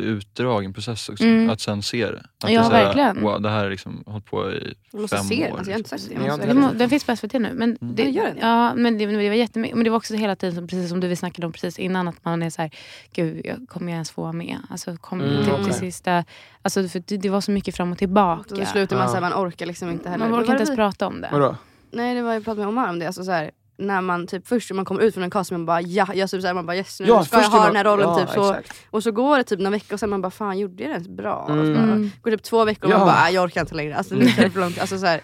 utdragen 0.00 0.72
process 0.72 1.08
också. 1.08 1.24
Mm. 1.24 1.50
Att 1.50 1.60
sen 1.60 1.82
se 1.82 2.06
det. 2.10 2.22
Att 2.44 2.50
Ja, 2.50 2.68
det 2.68 2.76
här, 2.76 2.84
verkligen. 2.84 3.20
Wow, 3.22 3.42
det 3.42 3.48
här 3.48 3.62
har 3.64 3.70
liksom 3.70 4.02
hållit 4.06 4.24
på 4.26 4.52
i 4.52 4.74
fem 5.10 5.24
se 5.24 5.44
den, 5.44 5.52
år. 5.52 5.58
alltså, 5.58 5.72
inte 6.00 6.14
Det 6.46 6.54
måste- 6.54 6.54
må, 6.54 6.72
den 6.72 6.90
finns 6.90 7.04
på 7.04 7.16
SVT 7.16 7.32
nu. 7.38 7.52
Men 7.54 7.76
det, 7.80 8.02
Ja, 8.02 8.08
gör 8.10 8.24
den? 8.24 8.38
ja, 8.40 8.74
men 8.74 8.98
det, 8.98 9.06
men 9.06 9.18
det 9.18 9.28
var 9.28 9.36
jättemycket. 9.36 9.76
Men 9.76 9.84
det 9.84 9.90
var 9.90 9.96
också 9.96 10.14
hela 10.14 10.36
tiden, 10.36 10.54
som- 10.54 10.66
precis 10.66 10.88
som 10.88 11.00
du 11.00 11.08
vi 11.08 11.16
snackade 11.16 11.46
om 11.46 11.52
precis 11.52 11.78
innan, 11.78 12.08
att 12.08 12.24
man 12.24 12.42
är 12.42 12.50
så 12.50 12.62
här, 12.62 12.70
gud, 13.14 13.40
jag, 13.46 13.68
kommer 13.68 13.86
jag 13.86 13.94
ens 13.96 14.10
få 14.10 14.22
vara 14.22 14.32
med? 14.32 14.56
Alltså, 14.70 14.96
kom 14.96 15.20
Mm, 15.20 15.44
till, 15.44 15.64
till 15.64 15.74
sista... 15.74 16.24
Alltså, 16.62 16.88
för 16.88 17.02
det, 17.06 17.16
det 17.16 17.28
var 17.28 17.40
så 17.40 17.50
mycket 17.50 17.76
fram 17.76 17.92
och 17.92 17.98
tillbaka. 17.98 18.50
Och 18.54 18.58
det 18.60 18.66
slutar 18.66 18.96
man 18.96 19.02
Ja. 19.04 19.08
såhär, 19.08 19.20
man 19.20 19.32
orkar 19.48 19.66
liksom 19.66 19.90
inte 19.90 20.08
heller. 20.10 20.24
Man 20.28 20.34
orkar 20.40 20.52
inte 20.52 20.56
ens 20.62 20.70
vi- 20.70 20.76
prata 20.76 21.06
om 21.06 21.20
det. 21.20 21.28
Vadå? 21.32 21.56
Nej 21.90 22.14
det 22.14 22.22
var 22.22 22.32
jag 22.34 22.44
pratade 22.44 22.60
med 22.60 22.68
Omar 22.68 22.88
om 22.88 22.98
det. 22.98 23.06
Alltså, 23.06 23.24
så 23.24 23.30
här, 23.30 23.50
när 23.78 24.00
man 24.00 24.26
typ 24.26 24.46
först 24.48 24.70
när 24.70 24.74
man 24.76 24.84
kommer 24.84 25.00
ut 25.00 25.14
från 25.14 25.24
en 25.24 25.30
cast 25.30 25.50
man 25.50 25.66
bara 25.66 25.80
ja, 25.80 26.06
jag 26.14 26.30
typ, 26.30 26.40
så 26.40 26.46
här, 26.46 26.54
man 26.54 26.66
bara 26.66 26.76
yes 26.76 27.00
nu 27.00 27.06
ska 27.06 27.40
jag 27.40 27.48
ha 27.48 27.62
är 27.62 27.66
den 27.66 27.76
här 27.76 27.84
rollen. 27.84 28.08
ja, 28.08 28.18
typ, 28.18 28.28
så, 28.30 28.50
exakt. 28.54 28.76
och 28.90 29.02
så 29.02 29.10
går 29.12 29.38
det 29.38 29.44
typ 29.44 29.58
några 29.58 29.70
veckor 29.70 29.94
och 29.94 30.00
sen 30.00 30.10
man 30.10 30.22
bara 30.22 30.30
fan 30.30 30.58
gjorde 30.58 30.82
jag 30.82 30.90
det 30.90 30.94
ens 30.94 31.08
bra? 31.08 31.34
Och 31.36 31.46
så 31.48 31.52
Mm. 31.54 31.74
bara, 31.74 31.82
Mm. 31.82 32.10
går 32.22 32.30
typ 32.30 32.42
två 32.42 32.64
veckor 32.64 32.84
och 32.86 32.92
Ja. 32.94 32.98
man 32.98 33.06
bara 33.06 33.16
"Ah, 33.16 33.30
jag 33.30 33.44
orkar 33.44 33.60
inte 33.60 33.74
längre. 33.74 33.96
Alltså, 33.96 34.14
nu 34.14 34.24
är 34.24 34.42
det 34.42 34.50
för 34.50 34.60
långt. 34.60 34.78
Alltså, 34.78 34.98
så 34.98 35.06
här, 35.06 35.20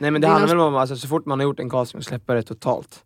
Nej 0.00 0.10
men 0.10 0.20
det, 0.20 0.26
Det 0.26 0.30
är 0.30 0.32
handlar 0.32 0.48
väl 0.56 0.60
om 0.66 0.74
alltså, 0.76 0.96
så 0.96 1.08
fort 1.08 1.26
man 1.26 1.38
har 1.38 1.44
gjort 1.44 1.60
en 1.60 1.70
casting 1.70 1.98
och 1.98 2.04
släpper 2.04 2.34
det 2.34 2.42
totalt. 2.42 3.04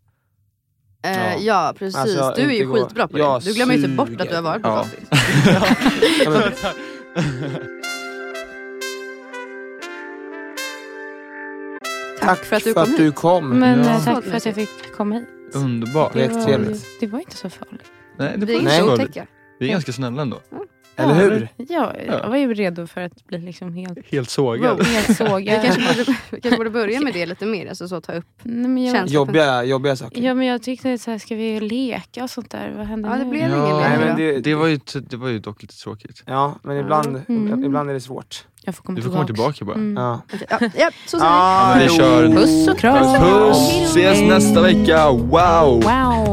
eh, 1.05 1.11
Ja. 1.17 1.35
ja. 1.39 1.73
precis, 1.77 1.95
Alltså, 1.99 2.33
du 2.35 2.41
är 2.41 2.47
ju 2.49 2.53
inte 2.53 2.65
gå- 2.65 2.73
skitbra 2.85 3.07
på 3.07 3.19
Jag 3.19 3.41
det. 3.41 3.45
Du 3.49 3.53
glömmer 3.53 3.73
ju 3.75 3.83
typ 3.83 3.97
bort 3.97 4.21
att 4.21 4.29
du 4.29 4.35
har 4.35 4.41
varit 4.41 4.63
på 4.63 4.69
Ja. 4.69 4.83
casting. 4.83 5.05
Tack 12.21 12.39
för 12.45 12.55
att 12.55 12.63
du 12.63 12.73
kom. 12.73 12.91
hit. 12.97 13.15
kom. 13.15 13.49
Men 13.59 13.79
Ja. 13.83 13.89
eh, 13.91 14.03
tack 14.03 14.23
för 14.23 14.37
att 14.37 14.45
jag 14.45 14.55
fick 14.55 14.93
komma 14.97 15.15
hit. 15.15 15.27
Underbart. 15.53 16.13
Det 16.13 16.25
är 16.25 16.29
Det 16.29 16.57
var, 16.57 16.77
det 16.99 17.07
var 17.07 17.19
inte 17.19 17.35
så 17.37 17.49
farligt. 17.49 17.91
Nej, 18.17 18.33
det 18.37 18.43
är 18.43 18.47
var 18.47 18.53
inget 18.53 18.63
Nej. 18.63 19.05
att 19.05 19.13
så. 19.15 19.21
Vi 19.59 19.67
är 19.67 19.71
ganska 19.71 19.91
snälla 19.93 20.21
ändå. 20.21 20.41
Eller 20.95 21.13
hur? 21.13 21.47
Ja, 21.57 21.93
jag 22.07 22.29
var 22.29 22.37
ju 22.37 22.53
redo 22.53 22.87
för 22.87 23.01
att 23.01 23.27
bli 23.27 23.37
liksom 23.37 23.73
helt, 23.73 23.99
Helt 24.11 24.29
sågad. 24.29 24.83
helt 24.85 25.09
Vi 25.09 25.13
sågad. 25.15 25.61
kanske 25.63 25.81
borde, 25.81 26.17
vi 26.31 26.41
kanske 26.41 26.57
borde 26.57 26.69
börja 26.69 27.01
med 27.01 27.13
det 27.13 27.25
lite 27.25 27.45
mer. 27.45 27.67
Alltså, 27.69 27.87
så 27.87 28.01
ta 28.01 28.11
upp. 28.13 28.25
Nej, 28.43 28.69
men 28.69 28.83
jag, 28.83 28.95
Känns- 28.95 29.11
Jobbiga, 29.11 29.63
jobbiga 29.63 29.95
saker. 29.95 30.21
ja, 30.21 30.33
men 30.33 30.47
jag 30.47 30.61
tyckte 30.63 30.97
så 30.97 31.11
här, 31.11 31.17
ska 31.17 31.35
vi 31.35 31.59
leka 31.59 32.23
och 32.23 32.29
sånt 32.29 32.51
där? 32.51 32.73
Vad 32.77 32.85
hände 32.85 33.07
Ja, 33.09 33.15
det 33.15 33.23
nu? 33.23 33.29
blev 33.29 33.49
Ja, 33.49 33.65
ingen 33.65 33.77
Nej, 33.77 33.97
men 34.07 34.17
det, 34.17 34.39
Det 34.39 34.55
var, 34.55 34.67
ju, 34.67 34.79
det 35.09 35.17
var 35.17 35.29
ju 35.29 35.39
dock 35.39 35.61
lite 35.61 35.75
tråkigt. 35.77 36.23
Ja, 36.25 36.55
men 36.63 36.77
ibland, 36.77 37.21
Mm. 37.29 37.63
ibland 37.65 37.89
är 37.89 37.93
det 37.93 38.01
svårt. 38.01 38.45
Jag 38.65 38.75
får 38.75 38.83
komma 38.83 38.95
Du 38.95 39.01
får 39.01 39.11
komma 39.11 39.25
tillbaka 39.25 39.65
bara. 39.65 39.75
Mm. 39.75 40.03
Ja. 40.03 40.21
Ja, 40.49 40.59
ja, 40.77 40.89
så 41.07 41.19
säger 41.19 41.31
vi. 41.31 41.37
Ah, 41.37 41.75
vi 41.79 41.89
kör. 41.97 42.27
Puss 42.35 42.67
och 42.67 42.77
kram! 42.79 43.21
Puss! 43.23 43.71
Ses 43.83 44.21
nästa 44.21 44.61
vecka! 44.61 45.09
Wow! 45.11 45.81
Wow! 45.83 46.32